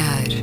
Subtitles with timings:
[0.00, 0.39] olhar.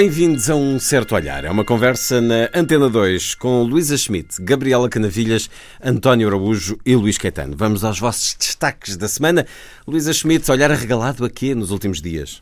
[0.00, 1.44] Bem-vindos a um certo olhar.
[1.44, 5.50] É uma conversa na Antena 2 com Luísa Schmidt, Gabriela Canavilhas,
[5.82, 7.56] António Araújo e Luís Caetano.
[7.56, 9.44] Vamos aos vossos destaques da semana.
[9.88, 12.40] Luísa Schmidt, olhar arregalado a quê nos últimos dias?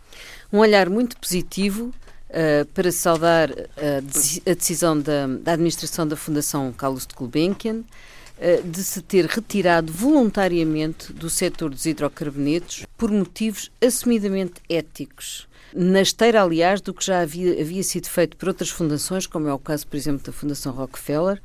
[0.53, 1.95] Um olhar muito positivo
[2.29, 8.69] uh, para saudar uh, a decisão da, da, administração da Fundação Carlos de Gulbenkian uh,
[8.69, 16.43] de se ter retirado voluntariamente do setor dos hidrocarbonetos por motivos assumidamente éticos na esteira,
[16.43, 19.87] aliás, do que já havia, havia sido feito por outras fundações, como é o caso,
[19.87, 21.41] por exemplo, da Fundação Rockefeller.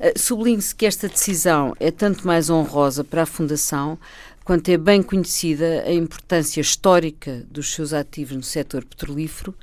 [0.00, 3.98] Uh, Sublinhe-se que esta decisão é tanto mais honrosa para a Fundação
[4.42, 9.54] quanto é bem conhecida a importância histórica dos seus ativos no setor petrolífero.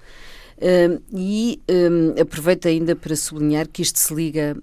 [0.58, 4.56] Uh, e um, aproveito ainda para sublinhar que isto se liga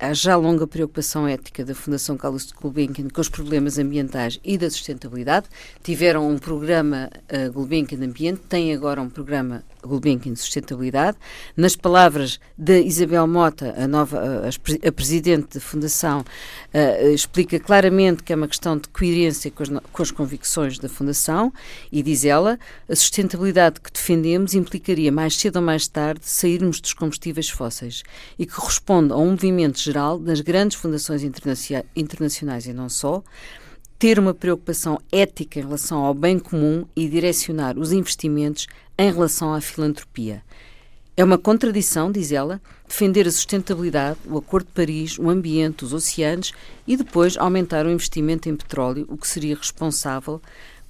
[0.00, 4.56] Há já longa preocupação ética da Fundação Carlos de Gulbenkian com os problemas ambientais e
[4.56, 5.48] da sustentabilidade.
[5.82, 11.16] Tiveram um programa uh, Gulbenkian Ambiente, têm agora um programa Gulbenkian Sustentabilidade.
[11.56, 18.22] Nas palavras da Isabel Mota, a nova a, a presidente da Fundação, uh, explica claramente
[18.22, 21.52] que é uma questão de coerência com as, com as convicções da Fundação
[21.90, 26.92] e diz ela, a sustentabilidade que defendemos implicaria mais cedo ou mais tarde sairmos dos
[26.92, 28.02] combustíveis fósseis
[28.38, 33.22] e que responde a um movimento geral das grandes fundações internacionais e não só,
[33.98, 39.52] ter uma preocupação ética em relação ao bem comum e direcionar os investimentos em relação
[39.52, 40.42] à filantropia.
[41.16, 45.92] É uma contradição, diz ela, defender a sustentabilidade, o Acordo de Paris, o ambiente, os
[45.92, 46.52] oceanos
[46.86, 50.40] e depois aumentar o investimento em petróleo, o que seria responsável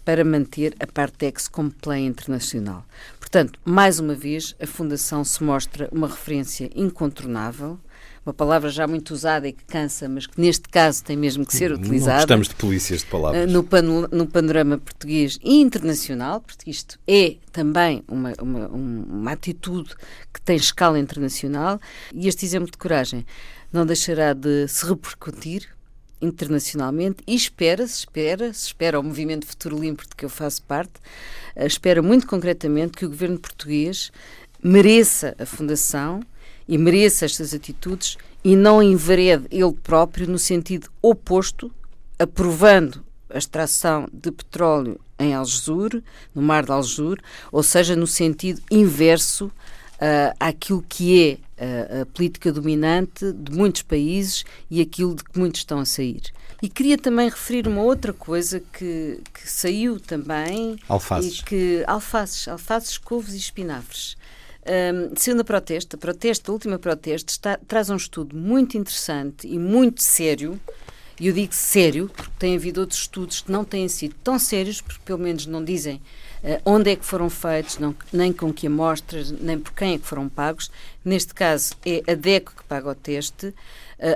[0.04, 2.84] para manter a Partex como play internacional.
[3.18, 7.78] Portanto, mais uma vez, a Fundação se mostra uma referência incontornável
[8.28, 11.56] uma palavra já muito usada e que cansa, mas que neste caso tem mesmo que
[11.56, 12.12] ser utilizada.
[12.12, 13.42] Não gostamos de polícias de palavras.
[13.42, 13.46] Eh,
[13.82, 19.94] no, no panorama português e internacional, porque isto é também uma, uma, uma atitude
[20.32, 21.80] que tem escala internacional,
[22.12, 23.24] e este exemplo de coragem
[23.72, 25.66] não deixará de se repercutir
[26.20, 30.94] internacionalmente e espera-se, espera-se, espera o movimento Futuro Limpo de que eu faço parte,
[31.56, 34.12] eh, espera muito concretamente que o governo português
[34.62, 36.20] mereça a fundação
[36.68, 41.72] e mereça estas atitudes e não enverede ele próprio no sentido oposto,
[42.18, 46.02] aprovando a extração de petróleo em Algesur,
[46.34, 47.18] no mar de Algesur,
[47.50, 53.82] ou seja, no sentido inverso uh, àquilo que é uh, a política dominante de muitos
[53.82, 56.22] países e aquilo de que muitos estão a sair.
[56.62, 60.76] E queria também referir uma outra coisa que, que saiu também.
[60.88, 61.38] Alfaces.
[61.38, 64.16] E que, alfaces, alfaces, couves e espinafres.
[64.68, 69.58] Um, sendo a protesta, a protesta, última protesta, está, traz um estudo muito interessante e
[69.58, 70.60] muito sério,
[71.18, 74.82] e eu digo sério, porque tem havido outros estudos que não têm sido tão sérios,
[74.82, 76.02] porque pelo menos não dizem
[76.44, 79.98] uh, onde é que foram feitos, não, nem com que amostras, nem por quem é
[79.98, 80.70] que foram pagos.
[81.02, 83.54] Neste caso, é a DECO que paga o teste,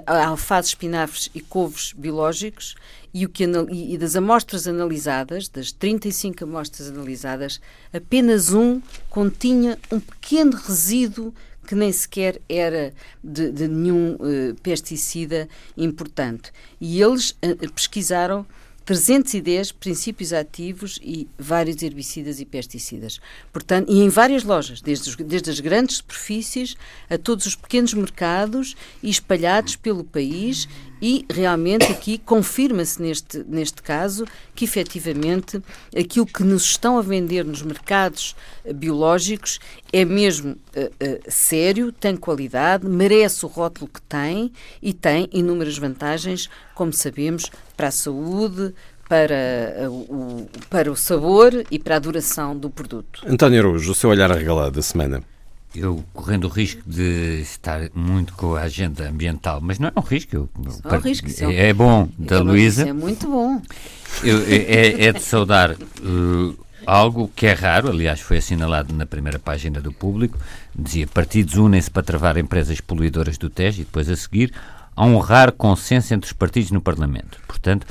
[0.07, 2.75] alfaces, espinafres e couves biológicos,
[3.13, 7.61] e, o que, e das amostras analisadas, das 35 amostras analisadas,
[7.93, 11.35] apenas um continha um pequeno resíduo
[11.67, 12.93] que nem sequer era
[13.23, 16.51] de, de nenhum uh, pesticida importante.
[16.81, 18.47] E eles uh, pesquisaram
[18.85, 23.21] 310 princípios ativos e vários herbicidas e pesticidas.
[23.53, 26.77] Portanto, e em várias lojas, desde, os, desde as grandes superfícies
[27.09, 30.69] a todos os pequenos mercados e espalhados pelo país
[31.03, 35.61] e realmente aqui confirma-se neste, neste caso que efetivamente
[35.97, 39.59] aquilo que nos estão a vender nos mercados eh, biológicos
[39.93, 45.77] é mesmo uh, uh, sério, tem qualidade, merece o rótulo que tem e tem inúmeras
[45.77, 48.73] vantagens, como sabemos, para a saúde,
[49.09, 53.23] para o, para o sabor e para a duração do produto.
[53.27, 55.23] António Araújo, o seu olhar arregalado da semana
[55.75, 60.03] eu correndo o risco de estar muito com a agenda ambiental, mas não é um
[60.03, 60.37] risco.
[60.37, 62.89] É um risco, é, é bom, da é, Luísa.
[62.89, 63.61] É muito bom.
[64.23, 69.39] Eu, é, é, de saudar uh, algo que é raro, aliás, foi assinalado na primeira
[69.39, 70.39] página do público.
[70.75, 74.53] Dizia: partidos unem-se para travar empresas poluidoras do Tejo e depois a seguir
[74.95, 77.39] há um raro consenso entre os partidos no Parlamento.
[77.47, 77.87] Portanto,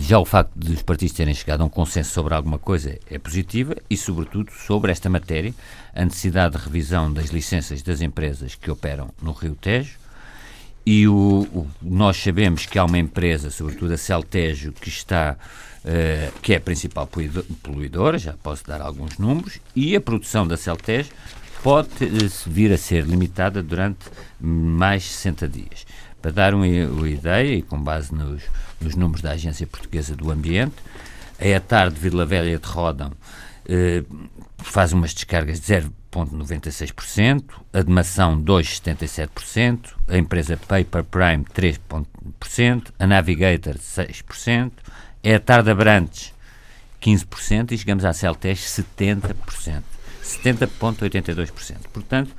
[0.00, 3.18] já o facto de os partidos terem chegado a um consenso sobre alguma coisa é
[3.18, 5.54] positiva e, sobretudo, sobre esta matéria,
[5.94, 9.98] a necessidade de revisão das licenças das empresas que operam no Rio Tejo
[10.90, 15.36] e o, o, nós sabemos que há uma empresa, sobretudo a Celtejo, que está
[15.84, 17.06] uh, que é a principal
[17.62, 21.10] poluidora, já posso dar alguns números, e a produção da Celtejo
[21.62, 24.06] pode uh, vir a ser limitada durante
[24.40, 25.86] mais 60 dias.
[26.20, 28.42] Para dar uma, uma ideia, e com base nos,
[28.80, 30.74] nos números da Agência Portuguesa do Ambiente,
[31.38, 33.12] a ETAR de Vila Velha de Rodão
[33.68, 34.02] eh,
[34.58, 43.06] faz umas descargas de 0,96%, a de Mação 2,77%, a empresa Paper Prime 3,% a
[43.06, 44.72] Navigator 6%,
[45.22, 46.34] a ETAR de Abrantes
[47.00, 49.82] 15% e chegamos à Celtec 70%.
[50.22, 51.76] 70,82%.
[51.92, 52.34] Portanto,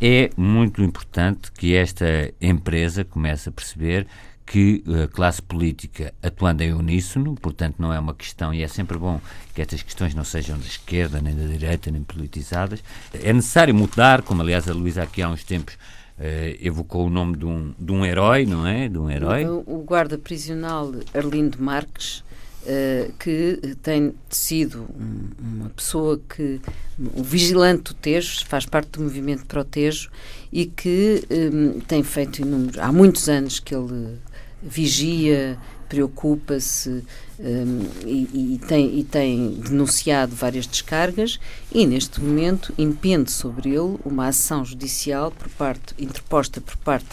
[0.00, 4.06] é muito importante que esta empresa comece a perceber
[4.46, 8.98] que a classe política, atuando em uníssono, portanto não é uma questão, e é sempre
[8.98, 9.20] bom
[9.54, 12.82] que estas questões não sejam da esquerda, nem da direita, nem politizadas.
[13.14, 15.76] É necessário mudar, como aliás a Luísa aqui há uns tempos
[16.20, 18.90] Uh, evocou o nome de um, de um herói, não é?
[18.90, 19.46] De um herói.
[19.46, 22.22] O guarda prisional Arlindo Marques
[22.62, 26.60] uh, que tem sido um, uma pessoa que,
[26.98, 30.10] um vigilante do Tejo, faz parte do movimento Protejo
[30.52, 34.18] e que um, tem feito inúmeros, há muitos anos que ele
[34.62, 35.58] vigia,
[35.88, 37.02] preocupa-se
[37.38, 41.40] um, e, e, tem, e tem denunciado várias descargas
[41.72, 47.08] e neste momento impende sobre ele uma ação judicial por parte, interposta por parte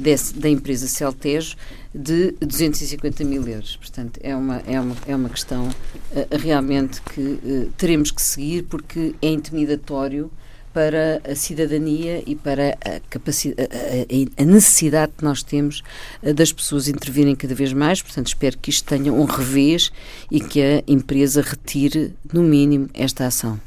[0.00, 1.56] desse, da empresa Celtejo
[1.94, 3.76] de 250 mil euros.
[3.76, 8.64] Portanto, é uma, é uma, é uma questão uh, realmente que uh, teremos que seguir
[8.64, 10.30] porque é intimidatório
[10.72, 15.82] para a cidadania e para a, a, a, necessidade que nós temos
[16.22, 18.00] uh, das pessoas intervirem cada vez mais.
[18.00, 19.90] Portanto, espero que isto tenha um revés
[20.30, 23.60] e que a empresa retire, no mínimo, esta ação.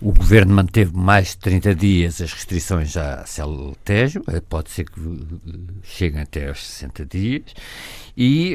[0.00, 4.84] O governo manteve mais de 30 dias as restrições à Célula Tejo, eh, pode ser
[4.84, 5.52] que eh,
[5.82, 7.42] cheguem até aos 60 dias,
[8.16, 8.54] e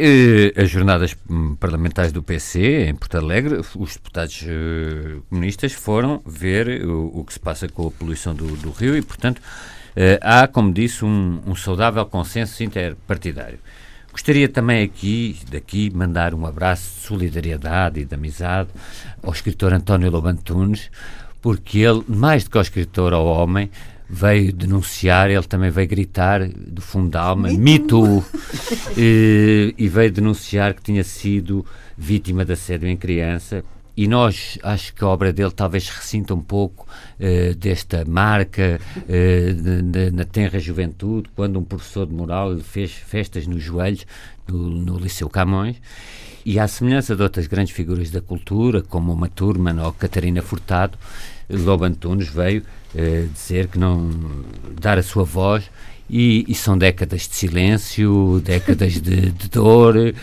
[0.56, 6.22] eh, as jornadas hum, parlamentares do PC em Porto Alegre, os deputados eh, comunistas foram
[6.25, 9.42] ver o, o, que se passa com a poluição do, do rio e, portanto,
[9.98, 13.60] eh, há, como disse, um, um saudável consenso interpartidário.
[14.13, 18.69] Gostaria também aqui, daqui, mandar um abraço de solidariedade e de amizade
[19.22, 20.89] ao escritor António Lobantunes,
[21.44, 23.69] porque ele, mais do que o escritor ao homem,
[24.10, 28.24] veio denunciar, ele também veio gritar do fundo da alma, mito,
[28.98, 31.66] e, e veio denunciar que tinha sido
[31.98, 33.62] vítima de assédio em criança.
[33.95, 36.88] E nós, acho que a obra dele talvez ressinta um pouco
[37.19, 42.92] uh, desta marca uh, de, de, na tenra juventude, quando um professor de moral fez
[42.92, 44.07] festas nos joelhos
[44.48, 45.75] no, no Liceu Camões.
[46.46, 50.98] E à semelhança de outras grandes figuras da cultura, como uma Turman ou Catarina Furtado,
[51.50, 54.10] Lobo Antunes veio uh, dizer que não
[54.80, 55.69] dar a sua voz
[56.10, 60.13] e, e são décadas de silêncio, décadas de, de dor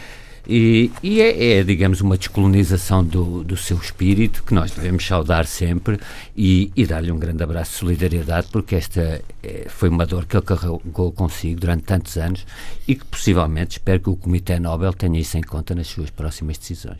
[0.52, 5.46] e, e é, é, digamos, uma descolonização do, do seu espírito que nós devemos saudar
[5.46, 6.00] sempre
[6.36, 10.36] e, e dar-lhe um grande abraço de solidariedade, porque esta é, foi uma dor que
[10.36, 12.46] ele carregou consigo durante tantos anos
[12.88, 16.58] e que possivelmente espero que o Comitê Nobel tenha isso em conta nas suas próximas
[16.58, 16.98] decisões.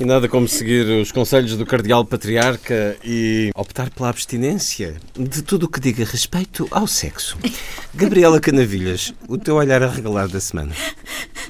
[0.00, 5.64] E nada como seguir os conselhos do Cardeal Patriarca e optar pela abstinência de tudo
[5.64, 7.36] o que diga respeito ao sexo.
[7.92, 10.72] Gabriela Canavilhas, o teu olhar arregalado da semana.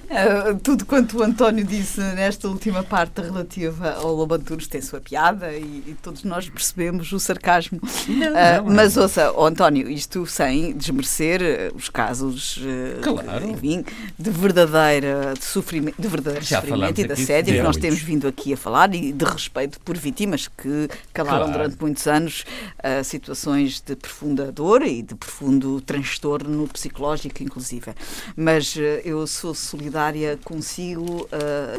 [0.08, 5.02] Uh, tudo quanto o António disse nesta última parte relativa ao Lobo Antunes tem sua
[5.02, 7.78] piada e, e, todos nós percebemos o sarcasmo.
[8.08, 12.58] Não, uh, não, mas ouça, oh, António, isto sem desmerecer uh, os casos
[13.02, 13.50] claro.
[13.50, 13.84] enfim,
[14.18, 18.26] de verdadeira de sofrimento, de verdadeiro Já sofrimento e de assédio que nós temos vindo
[18.26, 21.52] aqui a falar e de respeito por vítimas que calaram claro.
[21.52, 22.44] durante muitos anos
[23.04, 27.92] situações de profunda dor e de profundo transtorno psicológico, inclusive.
[28.36, 31.28] Mas eu sou solidária consigo uh,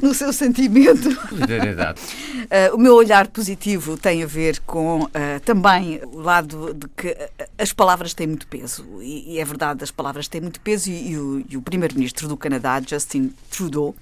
[0.05, 1.11] no seu sentimento.
[1.27, 2.01] Solidariedade.
[2.01, 5.09] uh, o meu olhar positivo tem a ver com uh,
[5.43, 7.15] também o lado de que
[7.57, 8.85] as palavras têm muito peso.
[9.01, 10.89] E, e é verdade, as palavras têm muito peso.
[10.89, 13.95] E, e o, o primeiro-ministro do Canadá, Justin Trudeau,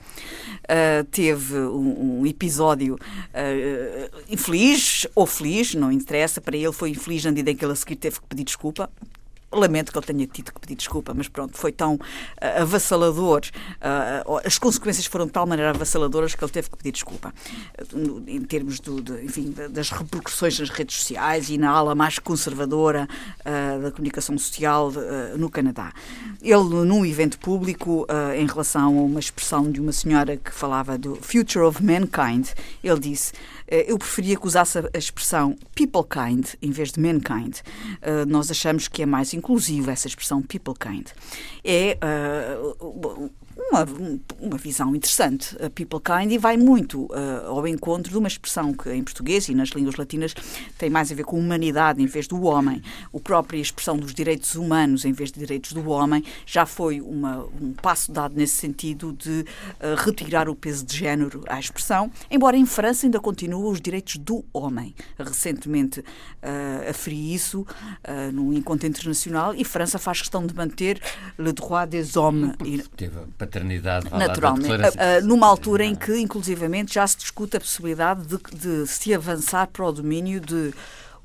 [1.12, 2.47] teve um, um episódio
[4.30, 7.75] infeliz ou feliz, não interessa, para ele foi infeliz na medida em que ele a
[7.75, 8.89] seguir teve que pedir desculpa
[9.51, 12.00] Lamento que ele tenha tido que pedir desculpa, mas pronto, foi tão uh,
[12.62, 13.42] avassalador,
[13.77, 17.34] uh, as consequências foram de tal maneira avassaladoras que ele teve que pedir desculpa.
[17.94, 22.20] Uh, em termos do, de, enfim, das repercussões nas redes sociais e na ala mais
[22.20, 23.08] conservadora
[23.82, 24.92] da comunicação social
[25.38, 25.94] no Canadá.
[26.42, 31.16] Ele, num evento público, em relação a uma expressão de uma senhora que falava do
[31.16, 32.50] Future of Mankind,
[32.84, 33.34] ele disse
[33.67, 37.57] eu preferia que usasse a expressão people kind em vez de mankind.
[38.27, 41.07] Nós achamos que é mais inclusivo essa expressão people kind.
[41.63, 41.97] É
[43.69, 43.86] uma,
[44.39, 48.74] uma visão interessante, a People Kind, e vai muito uh, ao encontro de uma expressão
[48.74, 50.33] que em português e nas línguas latinas
[50.77, 52.81] tem mais a ver com humanidade em vez do homem.
[53.13, 57.45] A própria expressão dos direitos humanos em vez de direitos do homem já foi uma,
[57.62, 62.55] um passo dado nesse sentido de uh, retirar o peso de género à expressão, embora
[62.55, 64.95] em França ainda continuem os direitos do homem.
[65.17, 71.01] Recentemente uh, aferi isso uh, num encontro internacional e França faz questão de manter
[71.38, 72.53] le droit des hommes.
[72.95, 73.17] Teve
[74.18, 74.70] Naturalmente.
[74.72, 79.68] Uh, numa altura em que, inclusivamente, já se discute a possibilidade de, de se avançar
[79.68, 80.74] para o domínio de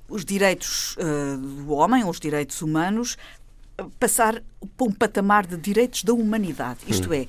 [0.09, 3.17] os direitos uh, do homem, os direitos humanos,
[3.99, 4.43] passar
[4.77, 6.81] para um patamar de direitos da humanidade.
[6.87, 7.15] Isto hum.
[7.15, 7.27] é.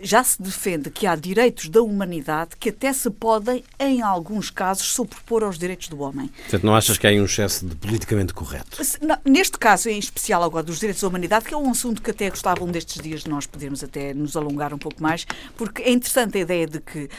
[0.00, 4.88] Já se defende que há direitos da humanidade que até se podem, em alguns casos,
[4.92, 6.28] sobrepor aos direitos do homem.
[6.28, 8.78] Portanto, não achas que há um excesso de politicamente correto?
[9.24, 12.30] Neste caso, em especial agora dos direitos da humanidade, que é um assunto que até
[12.30, 15.26] gostava um destes dias de nós podermos até nos alongar um pouco mais,
[15.56, 17.10] porque é interessante a ideia de que uh,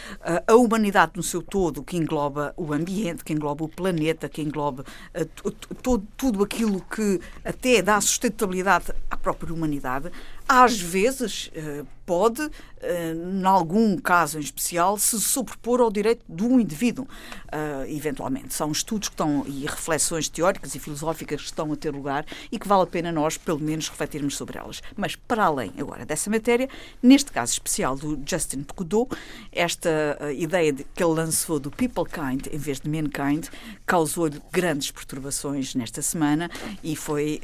[0.48, 4.84] a humanidade no seu todo, que engloba o ambiente, que engloba o planeta, que engloba
[5.16, 10.12] uh, todo, tudo aquilo que até dá sustentabilidade à própria humanidade,
[10.50, 12.42] às vezes uh, pode,
[12.82, 18.56] em algum caso em especial, se sobrepor ao direito do indivíduo, uh, eventualmente.
[18.56, 22.58] São estudos que estão, e reflexões teóricas e filosóficas que estão a ter lugar e
[22.58, 24.82] que vale a pena nós, pelo menos, refletirmos sobre elas.
[24.98, 26.68] Mas, para além agora dessa matéria,
[27.04, 29.08] neste caso especial do Justin Trudeau,
[29.52, 33.46] esta ideia de, que ele lançou do People Kind em vez de Mankind
[33.86, 36.50] causou-lhe grandes perturbações nesta semana
[36.84, 37.40] e foi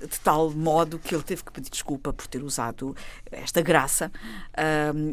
[0.00, 2.94] de tal modo que ele teve que pedir desculpa por ter usado
[3.30, 4.10] esta graça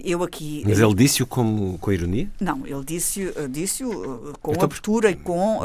[0.03, 0.63] eu aqui.
[0.65, 2.29] Mas ele disse-o com, com ironia?
[2.39, 5.63] Não, ele disse-o disse uh, com então, abertura e com, uh,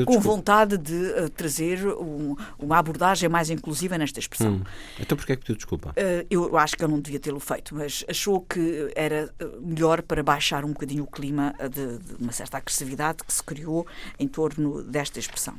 [0.00, 4.54] é com vontade de uh, trazer um, uma abordagem mais inclusiva nesta expressão.
[4.54, 4.62] Hum.
[5.00, 5.94] Então porquê é que pediu desculpa?
[6.30, 10.64] eu acho que ele não devia tê-lo feito, mas achou que era melhor para baixar
[10.64, 13.86] um bocadinho o clima de, de uma certa agressividade que se criou
[14.18, 15.54] em torno desta expressão.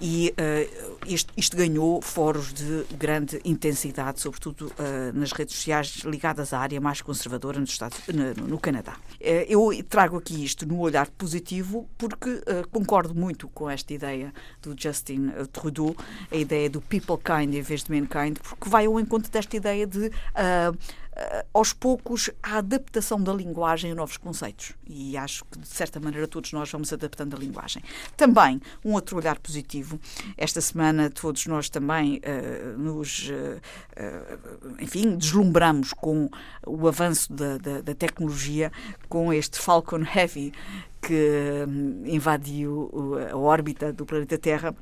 [0.00, 0.34] E
[1.06, 4.72] isto, isto, ganhou foros de grande intensidade, sobretudo
[5.14, 8.96] nas redes sociais ligadas à área mais conservadora nos Estados, no, no Canadá.
[9.20, 14.32] Eh, eu trago aqui isto no olhar positivo porque uh, concordo muito com esta ideia
[14.62, 15.94] do Justin Trudeau,
[16.30, 19.86] a ideia do people kind em vez de mankind, porque vai ao encontro desta ideia
[19.86, 20.10] de uh,
[20.72, 21.09] uh,
[21.52, 24.72] aos poucos, a adaptação da linguagem a novos conceitos.
[24.86, 27.82] E acho que, de certa maneira, todos nós vamos adaptando a linguagem.
[28.16, 30.00] Também, um outro olhar positivo.
[30.36, 33.60] Esta semana, todos nós também uh, nos, uh,
[34.78, 36.28] enfim, deslumbramos com
[36.66, 38.72] o avanço da, da, da tecnologia,
[39.08, 40.52] com este Falcon Heavy
[41.00, 42.90] que um, invadiu
[43.32, 44.74] a órbita do planeta Terra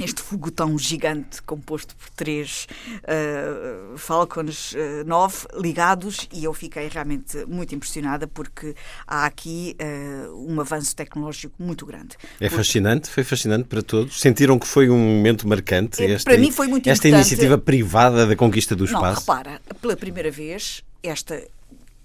[0.00, 2.66] este foguetão gigante composto por três
[3.02, 8.74] uh, Falcons uh, 9 ligados e eu fiquei realmente muito impressionada porque
[9.06, 12.16] há aqui uh, um avanço tecnológico muito grande.
[12.40, 14.20] É fascinante, foi fascinante para todos.
[14.20, 18.26] Sentiram que foi um momento marcante é, esta, para mim foi muito esta iniciativa privada
[18.26, 19.26] da conquista do espaço?
[19.26, 21.42] Não, repara, pela primeira vez esta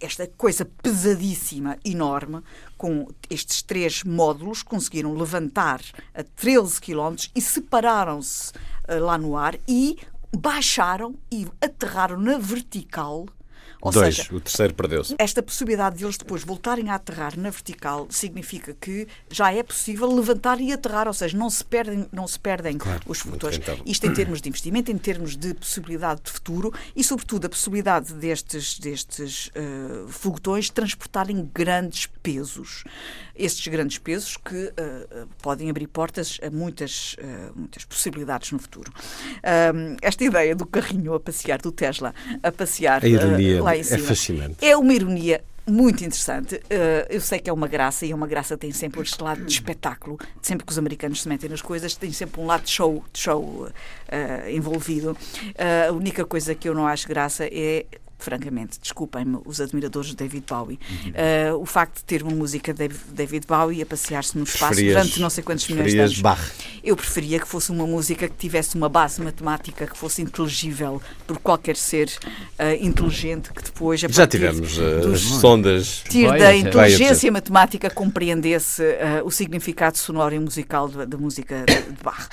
[0.04, 2.42] esta coisa pesadíssima, enorme,
[2.78, 5.82] com estes três módulos, conseguiram levantar
[6.14, 9.98] a 13 km e separaram-se uh, lá no ar e
[10.36, 13.26] baixaram e aterraram na vertical
[13.84, 15.14] ou Dois, seja, o terceiro perdeu-se.
[15.20, 20.10] Esta possibilidade de eles depois voltarem a aterrar na vertical significa que já é possível
[20.10, 23.60] levantar e aterrar, ou seja, não se perdem, não se perdem claro, os futores.
[23.86, 28.14] Isto em termos de investimento, em termos de possibilidade de futuro e, sobretudo, a possibilidade
[28.14, 32.86] destes, destes uh, foguetões transportarem grandes pesos.
[33.36, 38.92] Estes grandes pesos que uh, podem abrir portas a muitas, uh, muitas possibilidades no futuro.
[40.02, 43.98] esta ideia do carrinho a passear, do Tesla a passear a ironia lá em cima.
[43.98, 44.66] É fascinante.
[44.66, 46.56] É uma ironia muito interessante.
[46.56, 49.44] Uh, eu sei que é uma graça e é uma graça tem sempre este lado
[49.46, 50.20] de espetáculo.
[50.42, 53.20] Sempre que os americanos se metem nas coisas, tem sempre um lado de show, de
[53.20, 55.12] show uh, envolvido.
[55.12, 57.86] Uh, a única coisa que eu não acho graça é
[58.24, 60.80] francamente, desculpem-me, os admiradores de David Bowie.
[60.90, 61.12] Uhum.
[61.12, 65.20] Uh, o facto de ter uma música de David Bowie a passear-se no espaço durante
[65.20, 66.22] não sei quantos milhões de anos.
[66.22, 66.40] Bach.
[66.84, 71.38] Eu preferia que fosse uma música que tivesse uma base matemática, que fosse inteligível por
[71.40, 74.00] qualquer ser uh, inteligente, que depois.
[74.00, 76.04] Já tivemos uh, as sondas.
[76.10, 78.82] Tir da inteligência matemática compreendesse
[79.26, 82.30] o significado sonoro e musical da música de Bach.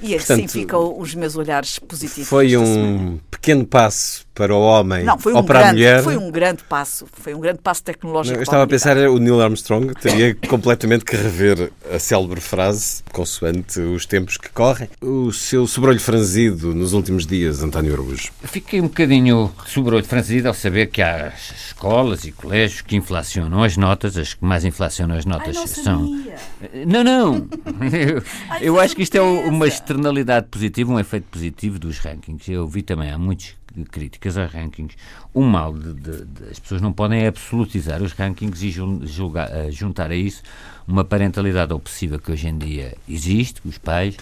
[0.00, 2.28] E assim Portanto, ficam os meus olhares positivos.
[2.28, 6.02] Foi um pequeno passo para o homem não, foi um ou para grande, a mulher.
[6.04, 8.36] Foi um grande passo, foi um grande passo tecnológico.
[8.38, 13.80] eu estava a pensar, o Neil Armstrong teria completamente que rever a célebre frase, consoante
[13.80, 14.88] os tempos que correm.
[15.00, 18.30] O seu sobrolho franzido nos últimos dias, António Araújo.
[18.44, 23.76] Fiquei um bocadinho sobrolho franzido ao saber que há escolas e colégios que inflacionam as
[23.78, 26.16] notas, as que mais inflacionam as notas Ai, não são.
[26.18, 26.86] sabia.
[26.86, 27.48] Não, não!
[27.90, 31.98] eu Ai, eu acho que isto é um- uma externalidade positiva, um efeito positivo dos
[31.98, 32.50] rankings.
[32.50, 34.96] Eu vi também há muitas críticas aos rankings.
[35.34, 40.10] O mal de, de- de- as pessoas não podem absolutizar os rankings e eh, juntar
[40.10, 40.42] a isso
[40.86, 44.16] uma parentalidade obsessiva que hoje em dia existe, os pais,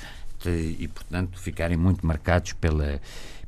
[0.47, 3.01] e portanto ficarem muito marcados pela,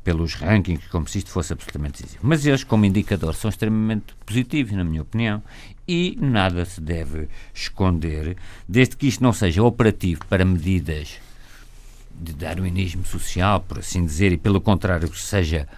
[0.02, 2.20] pelos rankings, como se isto fosse absolutamente decisivo.
[2.26, 5.42] Mas eles, como indicador, são extremamente positivos, na minha opinião,
[5.86, 8.36] e nada se deve esconder,
[8.68, 11.18] desde que isto não seja operativo para medidas
[12.18, 15.68] de darwinismo social, por assim dizer, e pelo contrário, que seja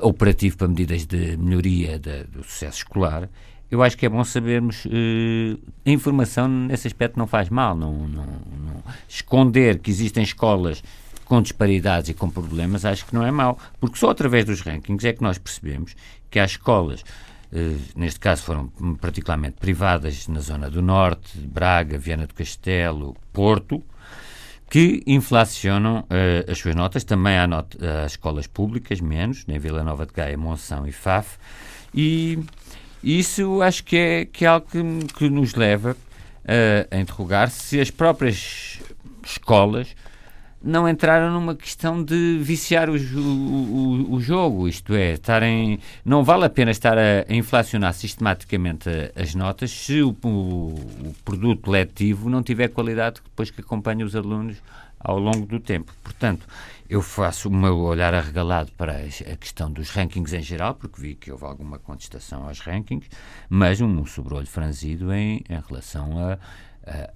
[0.00, 3.28] operativo para medidas de melhoria da- do sucesso escolar,
[3.70, 4.86] eu acho que é bom sabermos.
[4.86, 7.74] eh, a informação nesse aspecto não faz mal.
[7.76, 10.82] Não, não- não- esconder que existem escolas
[11.24, 13.58] com disparidades e com problemas, acho que não é mau.
[13.80, 15.94] Porque só através dos rankings é que nós percebemos
[16.30, 17.04] que há escolas.
[17.52, 18.66] eh, neste caso foram
[19.00, 23.82] particularmente privadas na zona do Norte, Braga, Viana do Castelo, Porto,
[24.68, 27.04] que inflacionam eh, as suas notas.
[27.04, 31.38] Também há not há escolas públicas, menos, em Vila Nova de Gaia, Monção e Faf.
[31.94, 32.38] E
[33.02, 34.82] isso acho que é, que é algo que,
[35.14, 35.96] que nos leva
[36.44, 38.80] eh, a interrogar se as próprias
[39.24, 39.94] escolas
[40.66, 46.44] não entraram numa questão de viciar o, o- o- jogo, isto é, estarem, não vale
[46.44, 52.68] a pena estar a, inflacionar sistematicamente as notas se o, o- produto letivo não tiver
[52.68, 54.56] qualidade depois que acompanha os alunos
[54.98, 55.92] ao longo do tempo.
[56.02, 56.46] Portanto,
[56.88, 61.14] eu faço o meu olhar arregalado para a questão dos rankings em geral, porque vi
[61.14, 63.08] que houve alguma contestação aos rankings,
[63.48, 66.38] mas um sobrolho franzido em, em relação a,
[66.86, 67.10] a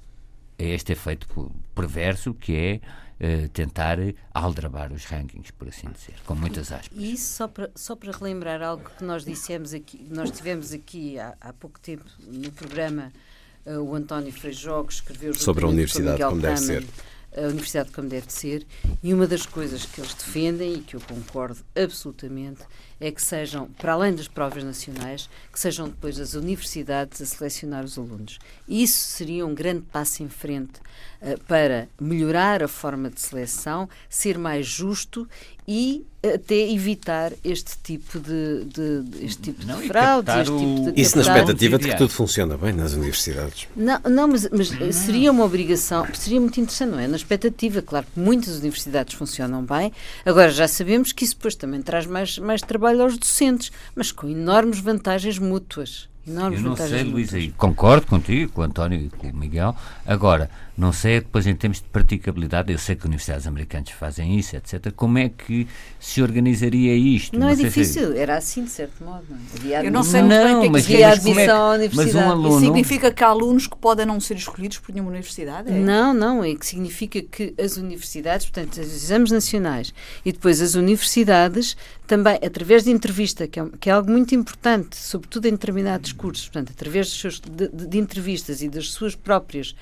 [0.58, 1.26] a este efeito
[1.74, 2.80] perverso que é
[3.22, 3.98] eh, tentar
[4.33, 6.98] aldrabar os rankings, por assim dizer, com muitas aspas.
[6.98, 11.18] E isso só para, só para relembrar algo que nós dissemos aqui, nós tivemos aqui
[11.18, 13.12] há, há pouco tempo no programa,
[13.66, 16.87] eh, o António Freijó, que escreveu Sobre a com universidade, como deve ser.
[17.37, 18.66] A universidade como deve ser,
[19.02, 22.62] e uma das coisas que eles defendem, e que eu concordo absolutamente,
[23.00, 27.84] é que sejam, para além das provas nacionais, que sejam depois as universidades a selecionar
[27.84, 28.38] os alunos.
[28.68, 30.80] E isso seria um grande passo em frente
[31.22, 35.26] eh, para melhorar a forma de seleção, ser mais justo
[35.66, 40.42] e até evitar este tipo de, de- de- este tipo Não, de e fraudes, captar
[40.42, 43.68] este tipo o- de Isso na expectativa de que tudo funciona bem nas universidades.
[43.74, 47.06] não, não, mas, mas eh, seria uma obrigação, seria muito interessante, não é?
[47.06, 49.92] Na expectativa, claro que muitas universidades funcionam bem,
[50.26, 54.26] agora já sabemos que isso depois também traz mais, mais trabalho aos docentes, mas com
[54.26, 56.09] enormes vantagens mútuas.
[56.26, 57.55] Enormes Eu não vantagens sei, Luísa, mútuas.
[57.55, 59.74] e concordo contigo, com o António e com o Miguel.
[60.07, 64.56] Agora, não sei depois em termos de praticabilidade, eu sei que universidades americanas fazem isso,
[64.56, 64.90] etc.
[64.96, 65.68] Como é que
[66.00, 67.38] se organizaria isto?
[67.38, 69.24] Não, é sei se- difícil, era assim de certo modo.
[69.62, 69.86] Não, é?
[69.86, 72.30] Eu não sei muito bem o que é que é admissão à mas um universidade.
[72.30, 72.48] Aluno...
[72.48, 75.70] Isso significa que há alunos que podem não ser escolhidos por nenhuma universidade?
[75.70, 75.78] É?
[75.78, 79.92] Não, não, é que significa que as universidades, portanto, os exames nacionais
[80.24, 84.96] e depois as universidades, também através de entrevista, que é, que é algo muito importante,
[84.96, 89.74] sobretudo em determinados cursos, portanto, através de, de- de entrevistas e das suas próprias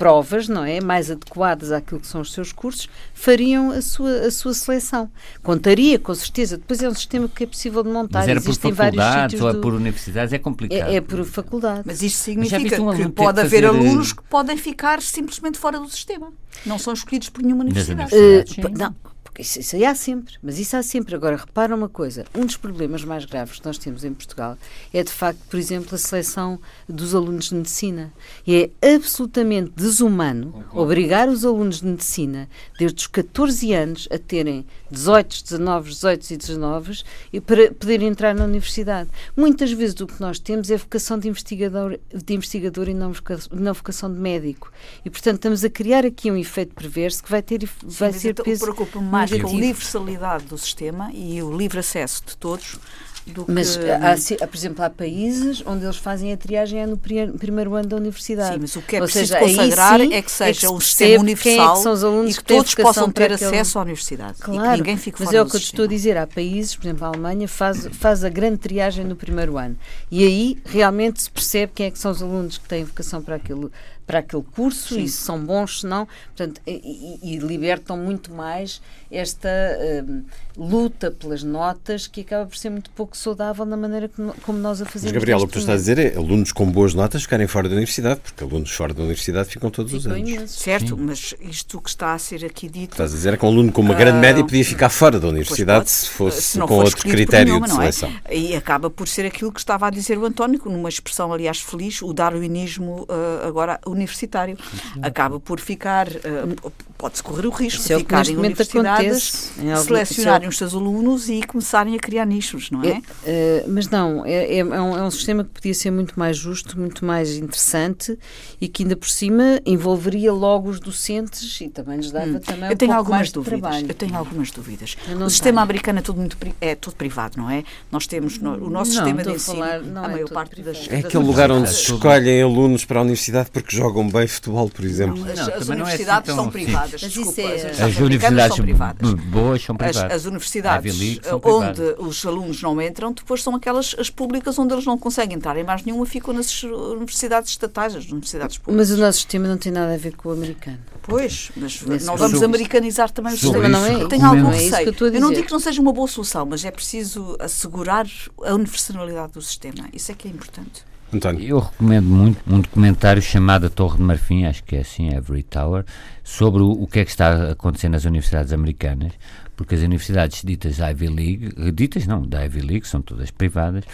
[0.00, 0.80] provas, não é?
[0.80, 5.10] Mais adequadas àquilo que são os seus cursos, fariam a sua, a sua seleção.
[5.42, 6.56] Contaria, com certeza.
[6.56, 8.20] Depois é um sistema que é possível de montar.
[8.20, 10.88] Mas era por Existem vários faculdades sítios ou é do- por universidades, é complicado.
[10.88, 11.82] é, é por faculdade.
[11.84, 15.02] Mas isto Mas significa viste um que pode haver fazer, eh, alunos que podem ficar
[15.02, 16.32] simplesmente fora do sistema.
[16.64, 18.10] Não são escolhidos por nenhuma universidade.
[18.14, 18.94] Uh, não,
[19.40, 21.14] isso, isso aí há sempre, mas isso há sempre.
[21.14, 24.56] Agora, repara uma coisa: um dos problemas mais graves que nós temos em Portugal
[24.92, 28.12] é, de facto, por exemplo, a seleção dos alunos de medicina.
[28.46, 32.48] E é absolutamente desumano obrigar os alunos de medicina,
[32.78, 38.34] desde os 14 anos, a terem 18, 19, 18 e 19 e para poderem entrar
[38.34, 39.08] na universidade.
[39.36, 43.38] Muitas vezes o que nós temos é vocação de investigador, de investigador e não voca-
[43.52, 44.72] não vocação de médico.
[45.04, 48.20] E, portanto, estamos a criar aqui um efeito perverso que vai ter Sim, vai mas
[48.20, 49.56] ser então peso preocupa-me mais negativo.
[49.56, 52.78] universalidade do sistema e o livre acesso de todos
[53.26, 53.84] do Mas, que...
[53.88, 54.14] há,
[54.44, 57.86] há, por exemplo, há países onde eles fazem a triagem é no pri- primeiro ano
[57.86, 58.54] da universidade.
[58.54, 60.80] Sim, mas o que é Ou preciso seja, consagrar sim é que se seja um
[60.80, 63.44] sistema quem é que universal são os alunos e que têm todos possam ter aquele-
[63.50, 65.88] acesso à universidade que Claro, ninguém fique mas é o que eu te estou a
[65.88, 66.16] dizer.
[66.16, 69.76] Há países, por exemplo, a Alemanha faz, faz a grande triagem no primeiro ano.
[70.10, 73.36] E aí realmente se percebe quem é que são os alunos que têm vocação para
[73.36, 73.68] aquele,
[74.10, 75.04] para aquele curso Sim.
[75.04, 76.08] e se são bons, se não.
[76.36, 80.24] Portanto, e, e, libertam muito mais esta uh,
[80.56, 84.82] luta pelas notas que acaba por ser muito pouco saudável na maneira como, como nós
[84.82, 85.12] a fazemos.
[85.12, 87.68] Mas, Gabriela, o que tu estás a dizer é alunos com boas notas ficarem fora
[87.68, 90.28] da universidade, porque alunos fora da universidade ficam todos ficam os anos.
[90.28, 90.60] Imenso.
[90.60, 91.02] Certo, Sim.
[91.02, 92.92] mas isto que está a ser aqui dito.
[92.92, 95.20] Estás a dizer é que um aluno com uma grande uh, média podia ficar fora
[95.20, 97.76] da universidade pode, se fosse se com outro critério nenhuma, de é?
[97.76, 98.12] seleção.
[98.24, 98.36] É?
[98.36, 102.02] E acaba por ser aquilo que estava a dizer o António, numa expressão, aliás, feliz,
[102.02, 104.56] o darwinismo uh, agora universitário.
[105.02, 109.50] Acaba por ficar, uh, pode-se correr o risco de é ficar em universidades,
[109.86, 113.00] selecionarem os seus alunos e começarem a criar nichos, não é?
[113.24, 116.78] é mas não, é, é, um, é um sistema que podia ser muito mais justo,
[116.78, 118.18] muito mais interessante
[118.60, 122.40] e que ainda por cima envolveria logo os docentes e também lhes dava hum.
[122.40, 123.82] também eu um tenho pouco algumas dúvidas.
[123.88, 124.96] Eu tenho algumas dúvidas.
[125.24, 125.62] O sistema tenho.
[125.62, 127.64] americano é tudo muito é tudo privado, não é?
[127.90, 130.86] Nós temos no, o nosso não, sistema de ensino, falar, a maior é parte das
[130.90, 134.84] é aquele lugar onde se escolhem alunos para a universidade porque jogam bem futebol, por
[134.84, 135.16] exemplo.
[135.16, 136.50] Não, as, as assim universidades é assim
[136.90, 137.12] privadas.
[137.12, 137.70] Desculpa, é...
[137.70, 139.14] as, as universidades são privadas.
[139.14, 140.02] boas são privadas.
[140.02, 144.74] As, as universidades League, onde os alunos não entram, depois são aquelas as públicas onde
[144.74, 148.88] eles não conseguem entrar em mais nenhuma, ficam nas universidades estatais, as universidades públicas.
[148.88, 150.78] Mas o nosso sistema não tem nada a ver com o americano.
[151.02, 153.68] Pois, mas Nesse não vamos americanizar também o sistema.
[153.68, 154.06] Não é?
[154.06, 154.94] Tenho algum receio.
[155.00, 158.06] Eu, eu não digo que não seja uma boa solução, mas é preciso assegurar
[158.44, 159.88] a universalidade do sistema.
[159.92, 160.84] Isso é que é importante.
[161.12, 161.42] António.
[161.44, 165.42] Eu recomendo muito um documentário chamado A Torre de Marfim, acho que é assim, Every
[165.42, 165.84] Tower,
[166.22, 169.12] sobre o, o que é que está a acontecer nas universidades americanas,
[169.56, 173.84] porque as universidades ditas Ivy League, ditas não, da Ivy League, são todas privadas,